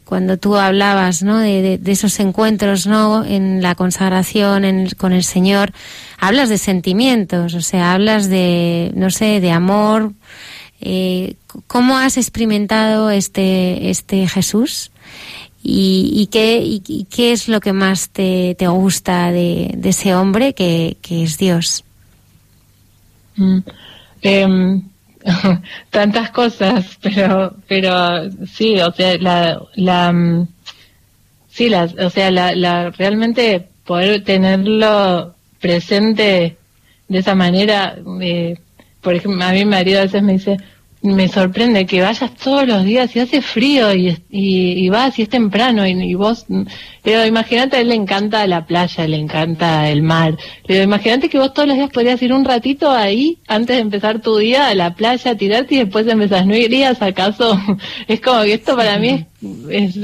cuando 0.04 0.38
tú 0.38 0.56
hablabas, 0.56 1.22
¿no? 1.22 1.38
De, 1.38 1.80
esos 1.86 2.18
encuentros, 2.18 2.88
¿no? 2.88 3.24
En 3.24 3.62
la 3.62 3.76
consagración 3.76 4.88
con 4.98 5.12
el 5.12 5.22
Señor, 5.22 5.72
hablas 6.18 6.48
de 6.48 6.58
sentimientos, 6.58 7.54
o 7.54 7.60
sea, 7.60 7.92
hablas 7.92 8.28
de, 8.28 8.90
no 8.96 9.10
sé, 9.10 9.40
de 9.40 9.52
amor, 9.52 10.12
eh, 10.84 11.36
¿Cómo 11.66 11.96
has 11.96 12.16
experimentado 12.16 13.10
este, 13.10 13.90
este 13.90 14.28
Jesús? 14.28 14.90
¿Y, 15.66 16.28
qué, 16.30 16.82
qué 17.08 17.32
es 17.32 17.48
lo 17.48 17.58
que 17.60 17.72
más 17.72 18.10
te, 18.10 18.54
te 18.54 18.68
gusta 18.68 19.32
de, 19.32 19.78
ese 19.82 20.14
hombre 20.14 20.52
que, 20.52 20.98
es 21.08 21.38
Dios? 21.38 21.84
Mm, 23.36 23.58
em, 24.20 24.82
tantas 25.90 26.30
cosas, 26.32 26.98
pero, 27.02 27.56
pero 27.66 28.30
sí, 28.46 28.78
o 28.78 28.92
sea, 28.92 29.16
la, 29.16 29.62
la, 29.76 30.12
mm, 30.12 30.48
sí, 31.48 31.70
la, 31.70 31.84
o 31.84 32.10
sea, 32.10 32.30
la, 32.30 32.54
la, 32.54 32.90
realmente 32.90 33.66
poder 33.86 34.22
tenerlo 34.22 35.34
presente 35.60 36.58
de 37.08 37.18
esa 37.18 37.34
manera, 37.34 37.96
eh, 38.20 38.58
por 39.00 39.14
ejemplo, 39.14 39.42
a 39.42 39.52
mi 39.52 39.64
marido 39.64 40.00
a 40.00 40.02
veces 40.02 40.22
me 40.22 40.34
dice, 40.34 40.58
me 41.04 41.28
sorprende 41.28 41.84
que 41.84 42.00
vayas 42.00 42.34
todos 42.34 42.66
los 42.66 42.82
días 42.82 43.14
y 43.14 43.20
hace 43.20 43.42
frío 43.42 43.94
y, 43.94 44.16
y, 44.30 44.88
vas 44.88 45.18
y 45.18 45.22
es 45.22 45.28
temprano 45.28 45.86
y, 45.86 46.14
vos, 46.14 46.46
pero 47.02 47.26
imagínate, 47.26 47.76
a 47.76 47.80
él 47.80 47.90
le 47.90 47.94
encanta 47.94 48.46
la 48.46 48.64
playa, 48.64 49.06
le 49.06 49.18
encanta 49.18 49.90
el 49.90 50.02
mar, 50.02 50.38
pero 50.66 50.82
imagínate 50.82 51.28
que 51.28 51.38
vos 51.38 51.52
todos 51.52 51.68
los 51.68 51.76
días 51.76 51.90
podrías 51.90 52.22
ir 52.22 52.32
un 52.32 52.46
ratito 52.46 52.90
ahí 52.90 53.38
antes 53.46 53.76
de 53.76 53.82
empezar 53.82 54.22
tu 54.22 54.38
día 54.38 54.68
a 54.68 54.74
la 54.74 54.94
playa, 54.94 55.36
tirarte 55.36 55.74
y 55.74 55.78
después 55.80 56.06
empezás, 56.06 56.46
¿no 56.46 56.56
irías 56.56 57.02
acaso? 57.02 57.60
es 58.08 58.22
como 58.22 58.42
que 58.42 58.54
esto 58.54 58.74
para 58.74 58.98
mí 58.98 59.26
es, 59.68 60.00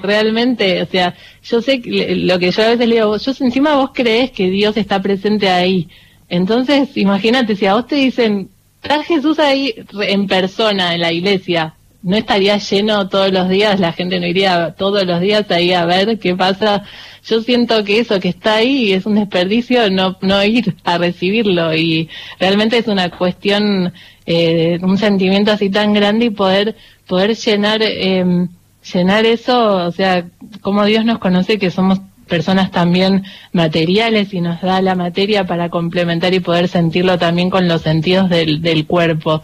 realmente, 0.00 0.82
o 0.82 0.86
sea, 0.86 1.16
yo 1.42 1.62
sé 1.62 1.82
lo 1.84 2.38
que 2.38 2.52
yo 2.52 2.62
a 2.62 2.68
veces 2.68 2.88
le 2.88 2.94
digo, 2.94 3.16
yo 3.16 3.32
encima 3.40 3.74
vos 3.74 3.90
crees 3.92 4.30
que 4.30 4.48
Dios 4.50 4.76
está 4.76 5.02
presente 5.02 5.48
ahí, 5.48 5.88
entonces 6.28 6.96
imagínate, 6.96 7.56
si 7.56 7.66
a 7.66 7.74
vos 7.74 7.88
te 7.88 7.96
dicen, 7.96 8.50
está 8.84 9.02
Jesús 9.02 9.38
ahí 9.38 9.74
en 10.02 10.26
persona 10.26 10.94
en 10.94 11.00
la 11.00 11.12
iglesia. 11.12 11.74
no 12.02 12.16
estaría 12.16 12.58
lleno 12.58 13.08
todos 13.08 13.32
los 13.32 13.48
días, 13.48 13.80
la 13.80 13.92
gente 13.92 14.20
no 14.20 14.26
iría 14.26 14.74
todos 14.76 15.06
los 15.06 15.20
días 15.20 15.50
ahí 15.50 15.72
a 15.72 15.86
ver 15.86 16.18
qué 16.18 16.34
pasa. 16.34 16.82
Yo 17.26 17.40
siento 17.40 17.82
que 17.82 18.00
eso 18.00 18.20
que 18.20 18.28
está 18.28 18.56
ahí 18.56 18.92
es 18.92 19.06
un 19.06 19.14
desperdicio 19.14 19.90
no, 19.90 20.18
no 20.20 20.44
ir 20.44 20.76
a 20.84 20.98
recibirlo 20.98 21.74
y 21.74 22.10
realmente 22.38 22.76
es 22.76 22.88
una 22.88 23.08
cuestión, 23.08 23.94
eh, 24.26 24.78
un 24.82 24.98
sentimiento 24.98 25.52
así 25.52 25.70
tan 25.70 25.94
grande 25.94 26.26
y 26.26 26.30
poder, 26.30 26.76
poder 27.06 27.34
llenar, 27.34 27.80
eh, 27.80 28.48
llenar 28.92 29.24
eso, 29.24 29.86
o 29.86 29.92
sea, 29.92 30.26
como 30.60 30.84
Dios 30.84 31.06
nos 31.06 31.18
conoce 31.18 31.58
que 31.58 31.70
somos 31.70 32.00
personas 32.26 32.70
también 32.70 33.24
materiales 33.52 34.32
y 34.32 34.40
nos 34.40 34.60
da 34.60 34.80
la 34.82 34.94
materia 34.94 35.46
para 35.46 35.68
complementar 35.68 36.34
y 36.34 36.40
poder 36.40 36.68
sentirlo 36.68 37.18
también 37.18 37.50
con 37.50 37.68
los 37.68 37.82
sentidos 37.82 38.28
del, 38.28 38.62
del 38.62 38.86
cuerpo. 38.86 39.42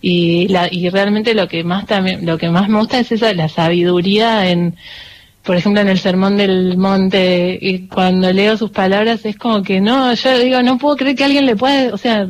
Y 0.00 0.48
la 0.48 0.68
y 0.70 0.88
realmente 0.88 1.34
lo 1.34 1.46
que 1.48 1.62
más 1.62 1.86
también 1.86 2.26
lo 2.26 2.36
que 2.36 2.50
más 2.50 2.68
me 2.68 2.78
gusta 2.78 2.98
es 2.98 3.12
esa 3.12 3.32
la 3.34 3.48
sabiduría 3.48 4.50
en 4.50 4.74
por 5.44 5.56
ejemplo 5.56 5.80
en 5.80 5.88
el 5.88 5.98
sermón 5.98 6.36
del 6.36 6.76
monte 6.76 7.56
y 7.60 7.86
cuando 7.86 8.32
leo 8.32 8.56
sus 8.56 8.70
palabras 8.70 9.24
es 9.24 9.36
como 9.36 9.62
que 9.62 9.80
no 9.80 10.12
yo 10.14 10.38
digo 10.38 10.60
no 10.62 10.78
puedo 10.78 10.96
creer 10.96 11.14
que 11.14 11.24
alguien 11.24 11.46
le 11.46 11.54
pueda 11.54 11.94
o 11.94 11.98
sea 11.98 12.26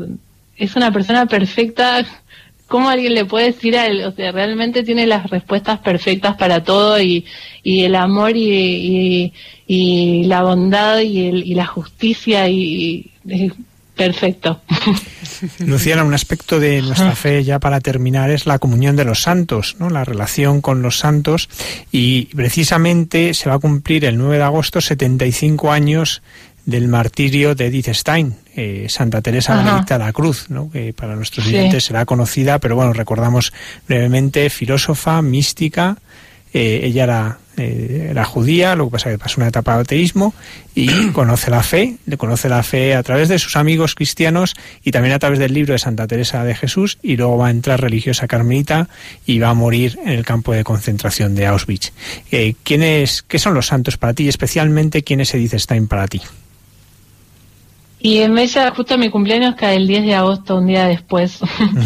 es 0.57 0.77
una 0.77 0.93
persona 0.93 1.25
perfecta 1.25 2.05
cómo 2.73 2.89
alguien 2.89 3.13
le 3.13 3.27
puede 3.27 3.53
decir 3.53 3.77
a 3.77 3.87
él 3.87 4.03
o 4.03 4.13
sea 4.13 4.33
realmente 4.33 4.83
tiene 4.83 5.07
las 5.07 5.29
respuestas 5.29 5.79
perfectas 5.81 6.37
para 6.37 6.65
todo 6.65 6.99
y, 6.99 7.27
y 7.63 7.85
el 7.85 7.95
amor 7.95 8.35
y, 8.35 8.49
y, 8.49 9.33
y 9.67 10.25
la 10.25 10.43
bondad 10.43 11.01
y, 11.01 11.29
el, 11.29 11.47
y 11.47 11.55
la 11.55 11.67
justicia 11.67 12.49
y, 12.49 13.11
y 13.27 13.53
Perfecto. 13.95 14.63
Luciana, 15.59 16.03
un 16.03 16.15
aspecto 16.15 16.59
de 16.59 16.81
nuestra 16.81 17.15
fe 17.15 17.45
ya 17.45 17.59
para 17.59 17.79
terminar 17.79 18.31
es 18.31 18.47
la 18.47 18.59
comunión 18.59 18.97
de 18.97 19.05
los 19.05 19.21
santos, 19.21 19.77
¿no? 19.79 19.91
la 19.91 20.03
relación 20.03 20.63
con 20.63 20.81
los 20.81 20.99
santos 20.99 21.51
y 21.93 22.25
precisamente 22.35 23.35
se 23.35 23.51
va 23.51 23.57
a 23.57 23.59
cumplir 23.59 24.07
el 24.07 24.17
9 24.17 24.39
de 24.39 24.43
agosto 24.43 24.81
75 24.81 25.71
años 25.71 26.23
del 26.65 26.89
martirio 26.89 27.55
de 27.55 27.67
Edith 27.67 27.89
Stein, 27.89 28.37
eh, 28.55 28.87
Santa 28.89 29.21
Teresa 29.21 29.57
Benedicta 29.57 29.99
de 29.99 30.05
la 30.05 30.13
Cruz, 30.13 30.47
¿no? 30.49 30.71
que 30.71 30.93
para 30.93 31.17
nuestros 31.17 31.47
oyentes 31.47 31.85
sí. 31.85 31.89
será 31.89 32.05
conocida, 32.05 32.59
pero 32.59 32.77
bueno, 32.77 32.93
recordamos 32.93 33.53
brevemente, 33.89 34.49
filósofa, 34.51 35.23
mística, 35.23 35.97
eh, 36.55 36.81
ella 36.85 37.05
era, 37.05 37.39
eh, 37.57 38.09
era, 38.11 38.25
judía, 38.25 38.77
lo 38.77 38.87
que 38.87 38.93
pasa 38.93 39.09
es 39.09 39.15
que 39.15 39.23
pasó 39.23 39.41
una 39.41 39.49
etapa 39.49 39.75
de 39.75 39.81
ateísmo 39.81 40.35
y 40.75 40.87
conoce 41.13 41.51
la 41.51 41.63
fe, 41.63 41.97
le 42.05 42.19
conoce 42.19 42.51
la 42.51 42.63
fe 42.63 42.95
a 42.95 43.03
través 43.03 43.31
de 43.31 43.39
sus 43.39 43.57
amigos 43.57 43.95
cristianos 43.95 44.55
y 44.85 44.91
también 44.91 45.15
a 45.15 45.19
través 45.19 45.39
del 45.39 45.55
libro 45.55 45.73
de 45.73 45.79
Santa 45.79 46.07
Teresa 46.07 46.45
de 46.45 46.55
Jesús 46.55 46.99
y 47.03 47.17
luego 47.17 47.39
va 47.39 47.47
a 47.47 47.51
entrar 47.51 47.81
religiosa 47.81 48.29
carmelita 48.29 48.89
y 49.25 49.39
va 49.39 49.49
a 49.49 49.55
morir 49.55 49.99
en 50.05 50.11
el 50.11 50.27
campo 50.27 50.53
de 50.53 50.63
concentración 50.63 51.35
de 51.35 51.47
Auschwitz. 51.47 51.93
Eh, 52.31 52.55
¿quiénes, 52.63 53.23
¿Qué 53.23 53.39
son 53.39 53.55
los 53.55 53.69
santos 53.69 53.97
para 53.97 54.13
ti 54.13 54.25
y 54.25 54.29
especialmente 54.29 55.03
quiénes 55.03 55.31
se 55.31 55.39
dice 55.39 55.59
Stein 55.59 55.89
para 55.89 56.07
ti? 56.07 56.21
Y 58.03 58.19
en 58.19 58.37
ella, 58.37 58.73
justo 58.75 58.99
mi 58.99 59.11
cumpleaños 59.11 59.55
cae 59.55 59.77
el 59.77 59.87
10 59.87 60.07
de 60.07 60.15
agosto, 60.15 60.57
un 60.57 60.67
día 60.67 60.87
después 60.87 61.39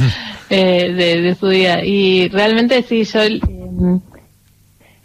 eh, 0.50 0.92
de, 0.92 1.20
de, 1.20 1.35
su 1.35 1.48
día. 1.48 1.85
Y 1.85 2.29
realmente 2.29 2.83
sí, 2.83 3.05
yo 3.05 3.20
eh, 3.20 3.40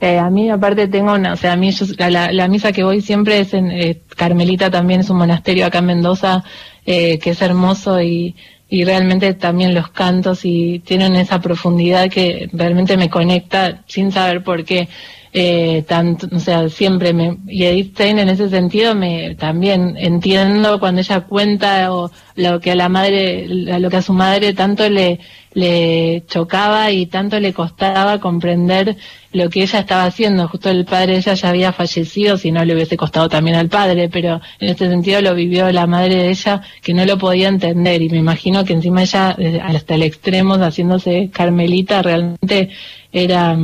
eh, 0.01 0.17
a 0.17 0.31
mí 0.31 0.49
aparte 0.49 0.87
tengo 0.87 1.13
una, 1.13 1.33
o 1.33 1.35
sea, 1.35 1.53
a 1.53 1.55
mí 1.55 1.69
yo, 1.71 1.85
la, 2.09 2.31
la, 2.31 2.47
misa 2.47 2.71
que 2.71 2.83
voy 2.83 3.01
siempre 3.01 3.39
es 3.39 3.53
en 3.53 3.69
eh, 3.69 4.01
Carmelita, 4.17 4.71
también 4.71 5.01
es 5.01 5.11
un 5.11 5.17
monasterio 5.17 5.63
acá 5.67 5.77
en 5.77 5.85
Mendoza, 5.85 6.43
eh, 6.87 7.19
que 7.19 7.29
es 7.29 7.41
hermoso 7.43 8.01
y, 8.01 8.35
y 8.67 8.83
realmente 8.83 9.35
también 9.35 9.75
los 9.75 9.89
cantos 9.89 10.39
y 10.43 10.79
tienen 10.79 11.15
esa 11.15 11.39
profundidad 11.39 12.09
que 12.09 12.49
realmente 12.51 12.97
me 12.97 13.11
conecta 13.11 13.83
sin 13.85 14.11
saber 14.11 14.43
por 14.43 14.65
qué. 14.65 14.89
Eh, 15.33 15.85
tanto, 15.87 16.27
o 16.29 16.39
sea, 16.39 16.67
siempre 16.67 17.13
me, 17.13 17.37
y 17.47 17.63
Edith 17.63 17.93
Stein 17.93 18.19
en 18.19 18.27
ese 18.27 18.49
sentido 18.49 18.95
me 18.95 19.35
también 19.35 19.95
entiendo 19.97 20.77
cuando 20.77 20.99
ella 20.99 21.21
cuenta 21.21 21.93
o 21.93 22.11
lo 22.35 22.59
que 22.59 22.71
a 22.71 22.75
la 22.75 22.89
madre, 22.89 23.47
lo 23.47 23.89
que 23.89 23.95
a 23.95 24.01
su 24.01 24.11
madre 24.11 24.51
tanto 24.51 24.89
le, 24.89 25.21
le 25.53 26.23
chocaba 26.27 26.91
y 26.91 27.05
tanto 27.05 27.39
le 27.39 27.53
costaba 27.53 28.19
comprender 28.19 28.97
lo 29.31 29.49
que 29.49 29.63
ella 29.63 29.79
estaba 29.79 30.03
haciendo. 30.03 30.49
Justo 30.49 30.69
el 30.69 30.83
padre 30.83 31.13
de 31.13 31.19
ella 31.19 31.33
ya 31.33 31.49
había 31.49 31.71
fallecido, 31.71 32.35
si 32.35 32.51
no 32.51 32.65
le 32.65 32.73
hubiese 32.73 32.97
costado 32.97 33.29
también 33.29 33.55
al 33.55 33.69
padre, 33.69 34.09
pero 34.09 34.41
en 34.59 34.69
este 34.69 34.89
sentido 34.89 35.21
lo 35.21 35.33
vivió 35.33 35.71
la 35.71 35.87
madre 35.87 36.15
de 36.15 36.29
ella 36.29 36.61
que 36.81 36.93
no 36.93 37.05
lo 37.05 37.17
podía 37.17 37.47
entender 37.47 38.01
y 38.01 38.09
me 38.09 38.17
imagino 38.17 38.65
que 38.65 38.73
encima 38.73 39.03
ella 39.03 39.37
hasta 39.63 39.95
el 39.95 40.03
extremo 40.03 40.55
haciéndose 40.55 41.29
carmelita 41.31 42.01
realmente 42.01 42.69
era 43.13 43.57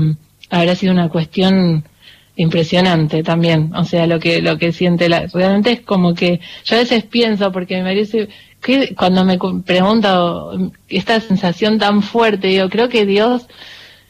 habrá 0.49 0.75
sido 0.75 0.93
una 0.93 1.09
cuestión 1.09 1.83
impresionante 2.35 3.23
también, 3.23 3.73
o 3.75 3.83
sea, 3.83 4.05
lo 4.05 4.19
que 4.19 4.41
lo 4.41 4.57
que 4.57 4.71
siente 4.71 5.09
la 5.09 5.25
realmente 5.27 5.71
es 5.71 5.81
como 5.81 6.13
que 6.13 6.39
yo 6.65 6.75
a 6.75 6.79
veces 6.79 7.03
pienso 7.03 7.51
porque 7.51 7.77
me 7.77 7.83
parece 7.83 8.29
que 8.61 8.93
cuando 8.95 9.25
me 9.25 9.39
pregunta 9.65 10.19
esta 10.87 11.19
sensación 11.19 11.79
tan 11.79 12.03
fuerte, 12.03 12.53
yo 12.53 12.69
creo 12.69 12.89
que 12.89 13.05
Dios 13.05 13.47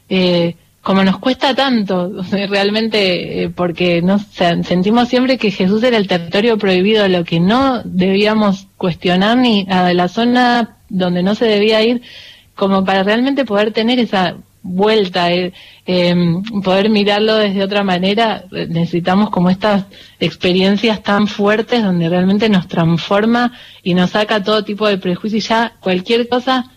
eh, 0.09 0.55
como 0.87 1.03
nos 1.03 1.19
cuesta 1.19 1.53
tanto, 1.53 2.13
realmente, 2.31 3.43
eh, 3.43 3.49
porque 3.49 4.01
nos 4.01 4.21
sentimos 4.21 5.09
siempre 5.09 5.37
que 5.37 5.51
Jesús 5.51 5.83
era 5.83 5.97
el 5.97 6.07
territorio 6.07 6.57
prohibido, 6.57 7.05
lo 7.09 7.25
que 7.25 7.41
no 7.41 7.81
debíamos 7.83 8.67
cuestionar 8.77 9.37
ni 9.37 9.67
a 9.69 9.93
la 9.93 10.07
zona 10.07 10.77
donde 10.87 11.23
no 11.23 11.35
se 11.35 11.43
debía 11.43 11.83
ir, 11.83 12.03
como 12.55 12.85
para 12.85 13.03
realmente 13.03 13.43
poder 13.43 13.73
tener 13.73 13.99
esa 13.99 14.37
vuelta, 14.67 15.31
eh, 15.31 15.53
eh, 15.85 16.15
poder 16.63 16.89
mirarlo 16.89 17.35
desde 17.35 17.63
otra 17.63 17.83
manera, 17.83 18.43
necesitamos 18.51 19.29
como 19.29 19.49
estas 19.49 19.85
experiencias 20.19 21.01
tan 21.03 21.27
fuertes 21.27 21.83
donde 21.83 22.09
realmente 22.09 22.49
nos 22.49 22.67
transforma 22.67 23.53
y 23.83 23.93
nos 23.93 24.11
saca 24.11 24.43
todo 24.43 24.63
tipo 24.63 24.87
de 24.87 24.97
prejuicio 24.97 25.37
y 25.37 25.41
ya 25.41 25.73
cualquier 25.79 26.27
cosa 26.27 26.71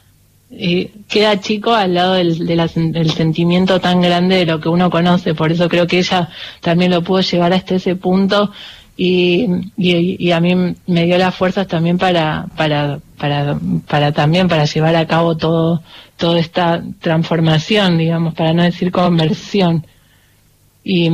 eh, 0.53 0.91
queda 1.09 1.41
chico 1.41 1.75
al 1.75 1.95
lado 1.95 2.15
del, 2.15 2.47
de 2.47 2.57
la, 2.57 2.69
del 2.75 3.11
sentimiento 3.11 3.81
tan 3.81 4.01
grande 4.01 4.37
de 4.37 4.47
lo 4.47 4.61
que 4.61 4.69
uno 4.69 4.91
conoce, 4.91 5.35
por 5.35 5.53
eso 5.53 5.69
creo 5.69 5.87
que 5.87 5.99
ella 5.99 6.29
también 6.61 6.91
lo 6.91 7.03
pudo 7.03 7.21
llevar 7.21 7.53
hasta 7.53 7.77
ese 7.77 7.97
punto 7.97 8.53
y, 9.03 9.47
y, 9.79 10.29
y, 10.29 10.31
a 10.33 10.41
mí 10.41 10.55
me 10.87 11.07
dio 11.07 11.17
las 11.17 11.35
fuerzas 11.35 11.67
también 11.67 11.97
para, 11.97 12.49
para, 12.55 13.01
para, 13.17 13.59
para 13.89 14.13
también 14.13 14.47
para 14.47 14.67
llevar 14.67 14.95
a 14.95 15.07
cabo 15.07 15.39
todo, 15.39 15.83
toda 16.19 16.39
esta 16.39 16.83
transformación, 17.01 17.97
digamos, 17.97 18.35
para 18.35 18.53
no 18.53 18.63
decir 18.63 18.93
conversión. 18.93 19.87
Y, 20.85 21.09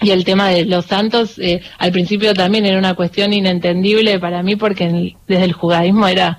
y 0.00 0.10
el 0.12 0.24
tema 0.24 0.48
de 0.48 0.64
los 0.64 0.86
santos, 0.86 1.38
eh, 1.38 1.60
al 1.76 1.92
principio 1.92 2.32
también 2.32 2.64
era 2.64 2.78
una 2.78 2.94
cuestión 2.94 3.34
inentendible 3.34 4.18
para 4.18 4.42
mí 4.42 4.56
porque 4.56 4.84
en, 4.84 5.14
desde 5.28 5.44
el 5.44 5.52
judaísmo 5.52 6.08
era 6.08 6.38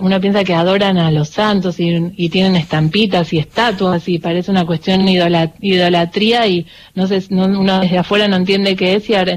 uno 0.00 0.20
piensa 0.20 0.44
que 0.44 0.54
adoran 0.54 0.98
a 0.98 1.10
los 1.10 1.30
santos 1.30 1.76
y, 1.78 2.28
tienen 2.28 2.56
estampitas 2.56 3.32
y 3.32 3.38
estatuas 3.38 4.08
y 4.08 4.18
parece 4.18 4.50
una 4.50 4.64
cuestión 4.64 5.06
idolatría 5.08 6.46
y 6.46 6.66
no 6.94 7.06
sé, 7.06 7.24
no, 7.30 7.44
uno 7.46 7.80
desde 7.80 7.98
afuera 7.98 8.28
no 8.28 8.36
entiende 8.36 8.76
qué 8.76 8.94
es 8.94 9.10
y 9.10 9.14
ahora, 9.14 9.36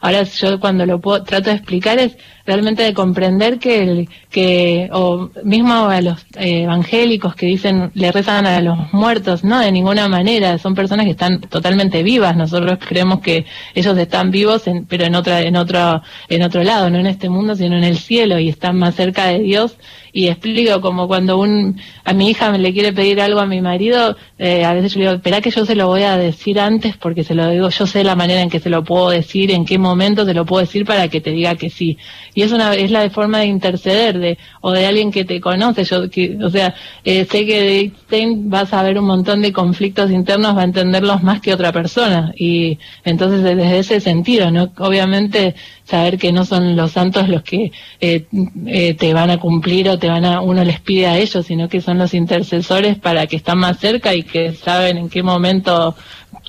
ahora 0.00 0.22
yo 0.24 0.60
cuando 0.60 0.84
lo 0.84 1.00
puedo, 1.00 1.24
trato 1.24 1.50
de 1.50 1.56
explicar 1.56 1.98
es 1.98 2.16
realmente 2.46 2.82
de 2.82 2.94
comprender 2.94 3.58
que, 3.58 3.82
el, 3.82 4.08
que 4.30 4.88
o 4.92 5.30
mismo 5.44 5.88
a 5.88 6.00
los 6.00 6.26
eh, 6.36 6.62
evangélicos 6.62 7.34
que 7.34 7.46
dicen 7.46 7.90
le 7.94 8.12
rezan 8.12 8.46
a 8.46 8.60
los 8.60 8.92
muertos, 8.92 9.44
no, 9.44 9.60
de 9.60 9.72
ninguna 9.72 10.08
manera, 10.08 10.58
son 10.58 10.74
personas 10.74 11.06
que 11.06 11.12
están 11.12 11.40
totalmente 11.40 12.02
vivas, 12.02 12.36
nosotros 12.36 12.78
creemos 12.86 13.20
que 13.20 13.44
ellos 13.74 13.96
están 13.98 14.30
vivos, 14.30 14.66
en, 14.66 14.86
pero 14.86 15.04
en 15.04 15.14
otra, 15.14 15.40
en 15.42 15.56
otro, 15.56 16.02
en 16.28 16.42
otro 16.42 16.62
lado, 16.62 16.90
no 16.90 16.98
en 16.98 17.06
este 17.06 17.28
mundo, 17.28 17.56
sino 17.56 17.76
en 17.76 17.84
el 17.84 17.98
cielo 17.98 18.38
y 18.38 18.48
están 18.48 18.78
más 18.78 18.94
cerca 18.94 19.26
de 19.26 19.40
Dios 19.40 19.76
y 20.12 20.28
explico 20.28 20.80
como 20.80 21.08
cuando 21.08 21.38
un 21.38 21.80
a 22.04 22.12
mi 22.12 22.30
hija 22.30 22.50
me 22.50 22.58
le 22.58 22.72
quiere 22.72 22.92
pedir 22.92 23.20
algo 23.20 23.40
a 23.40 23.46
mi 23.46 23.60
marido, 23.60 24.16
eh, 24.38 24.64
a 24.64 24.74
veces 24.74 24.92
yo 24.92 24.98
le 24.98 25.04
digo, 25.06 25.16
espera 25.16 25.40
que 25.40 25.50
yo 25.50 25.64
se 25.64 25.74
lo 25.74 25.86
voy 25.86 26.02
a 26.02 26.16
decir 26.16 26.60
antes 26.60 26.96
porque 26.96 27.24
se 27.24 27.34
lo 27.34 27.48
digo, 27.48 27.70
yo 27.70 27.86
sé 27.86 28.04
la 28.04 28.14
manera 28.14 28.42
en 28.42 28.50
que 28.50 28.60
se 28.60 28.68
lo 28.68 28.84
puedo 28.84 29.10
decir, 29.10 29.50
en 29.50 29.64
qué 29.64 29.78
momento 29.78 30.24
se 30.24 30.34
lo 30.34 30.44
puedo 30.44 30.60
decir 30.60 30.84
para 30.84 31.08
que 31.08 31.20
te 31.20 31.30
diga 31.30 31.54
que 31.54 31.70
sí. 31.70 31.96
Y 32.34 32.42
es 32.42 32.52
una 32.52 32.74
es 32.74 32.90
la 32.90 33.08
forma 33.10 33.38
de 33.38 33.46
interceder 33.46 34.18
de 34.18 34.38
o 34.60 34.72
de 34.72 34.86
alguien 34.86 35.10
que 35.10 35.24
te 35.24 35.40
conoce, 35.40 35.84
yo 35.84 36.10
que, 36.10 36.36
o 36.42 36.50
sea, 36.50 36.74
eh, 37.04 37.24
sé 37.24 37.46
que 37.46 37.60
de 37.62 37.78
Einstein 37.80 38.50
vas 38.50 38.72
a 38.74 38.82
ver 38.82 38.98
un 38.98 39.06
montón 39.06 39.40
de 39.40 39.52
conflictos 39.52 40.10
internos, 40.10 40.56
va 40.56 40.62
a 40.62 40.64
entenderlos 40.64 41.22
más 41.22 41.40
que 41.40 41.54
otra 41.54 41.72
persona 41.72 42.32
y 42.36 42.78
entonces 43.04 43.42
desde 43.42 43.78
ese 43.78 44.00
sentido, 44.00 44.50
¿no? 44.50 44.72
Obviamente 44.78 45.54
saber 45.84 46.18
que 46.18 46.32
no 46.32 46.44
son 46.44 46.76
los 46.76 46.92
santos 46.92 47.28
los 47.28 47.42
que 47.42 47.72
eh, 48.00 48.26
eh, 48.66 48.94
te 48.94 49.12
van 49.14 49.30
a 49.30 49.38
cumplir 49.38 49.88
o 49.88 49.98
van 50.08 50.24
a 50.24 50.40
uno 50.40 50.64
les 50.64 50.80
pide 50.80 51.06
a 51.06 51.18
ellos, 51.18 51.46
sino 51.46 51.68
que 51.68 51.80
son 51.80 51.98
los 51.98 52.14
intercesores 52.14 52.98
para 52.98 53.26
que 53.26 53.36
están 53.36 53.58
más 53.58 53.78
cerca 53.78 54.14
y 54.14 54.22
que 54.22 54.52
saben 54.52 54.96
en 54.96 55.08
qué 55.08 55.22
momento 55.22 55.94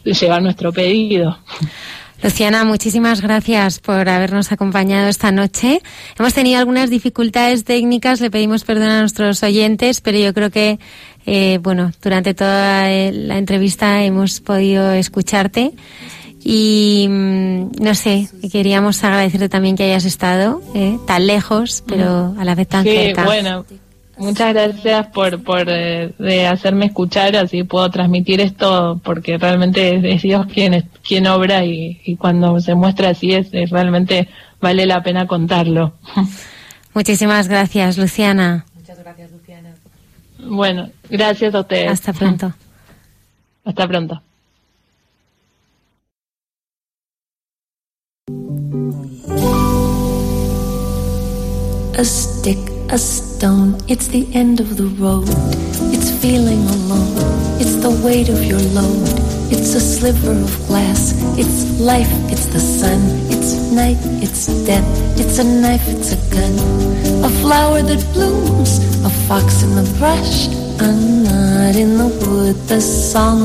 llevar 0.03 0.41
nuestro 0.41 0.71
pedido. 0.71 1.37
Luciana, 2.21 2.63
muchísimas 2.63 3.19
gracias 3.19 3.79
por 3.79 4.07
habernos 4.07 4.53
acompañado 4.53 5.09
esta 5.09 5.33
noche. 5.33 5.81
Hemos 6.17 6.33
tenido 6.33 6.57
algunas 6.57 6.89
dificultades 6.89 7.65
técnicas, 7.65 8.21
le 8.21 8.31
pedimos 8.31 8.63
perdón 8.63 8.89
a 8.89 8.99
nuestros 9.01 9.43
oyentes, 9.43 9.99
pero 9.99 10.17
yo 10.17 10.33
creo 10.33 10.49
que 10.49 10.79
Eh, 11.25 11.59
bueno, 11.61 11.91
durante 12.01 12.33
toda 12.33 12.89
la 13.11 13.37
entrevista 13.37 14.03
hemos 14.03 14.41
podido 14.41 14.91
escucharte 14.91 15.71
y 16.43 17.07
mm, 17.09 17.71
no 17.81 17.95
sé, 17.95 18.27
queríamos 18.51 19.03
agradecerte 19.03 19.49
también 19.49 19.75
que 19.75 19.83
hayas 19.83 20.05
estado 20.05 20.61
eh, 20.75 20.97
tan 21.07 21.25
lejos, 21.25 21.83
pero 21.87 22.35
a 22.37 22.43
la 22.43 22.55
vez 22.55 22.67
tan 22.67 22.83
sí, 22.83 22.89
cerca. 22.89 23.23
Bueno, 23.23 23.65
muchas 24.17 24.53
gracias 24.53 25.07
por, 25.07 25.41
por 25.41 25.69
eh, 25.69 26.13
de 26.19 26.47
hacerme 26.47 26.87
escuchar, 26.87 27.35
así 27.37 27.63
puedo 27.63 27.89
transmitir 27.89 28.41
esto, 28.41 28.99
porque 29.03 29.37
realmente 29.37 30.13
es, 30.13 30.21
Dios 30.21 30.45
quien, 30.47 30.89
quien 31.07 31.27
obra 31.27 31.63
y, 31.63 32.01
y, 32.03 32.17
cuando 32.17 32.59
se 32.59 32.75
muestra 32.75 33.09
así 33.09 33.33
es, 33.33 33.47
es 33.53 33.69
realmente 33.69 34.27
vale 34.59 34.85
la 34.85 35.01
pena 35.01 35.27
contarlo. 35.27 35.93
Muchísimas 36.93 37.47
gracias, 37.47 37.97
Luciana. 37.97 38.65
Muchas 38.75 38.99
gracias, 38.99 39.31
Luciana. 39.31 39.73
Bueno, 40.39 40.89
gracias 41.09 41.55
a 41.55 41.61
ustedes. 41.61 41.89
Hasta 41.89 42.11
pronto. 42.11 42.53
Hasta 43.65 43.87
pronto. 43.87 44.21
A 52.03 52.05
stick, 52.05 52.59
a 52.89 52.97
stone, 52.97 53.77
it's 53.87 54.07
the 54.07 54.27
end 54.35 54.59
of 54.59 54.75
the 54.75 54.87
road. 54.99 55.29
It's 55.95 56.11
feeling 56.21 56.59
alone, 56.75 57.15
it's 57.61 57.75
the 57.75 57.91
weight 58.03 58.27
of 58.27 58.43
your 58.43 58.59
load. 58.75 59.07
It's 59.49 59.73
a 59.73 59.79
sliver 59.79 60.33
of 60.33 60.67
glass, 60.67 61.13
it's 61.39 61.79
life, 61.79 62.11
it's 62.29 62.47
the 62.47 62.59
sun. 62.59 62.99
It's 63.31 63.71
night, 63.71 63.95
it's 64.21 64.47
death, 64.67 64.85
it's 65.17 65.39
a 65.39 65.45
knife, 65.45 65.87
it's 65.87 66.11
a 66.11 66.19
gun. 66.35 66.53
A 67.23 67.29
flower 67.39 67.81
that 67.81 68.03
blooms, 68.11 68.79
a 69.05 69.09
fox 69.29 69.63
in 69.63 69.73
the 69.73 69.87
brush, 69.97 70.47
a 70.83 70.91
knot 71.23 71.77
in 71.77 71.97
the 71.97 72.09
wood, 72.27 72.57
the 72.67 72.81
song 72.81 73.39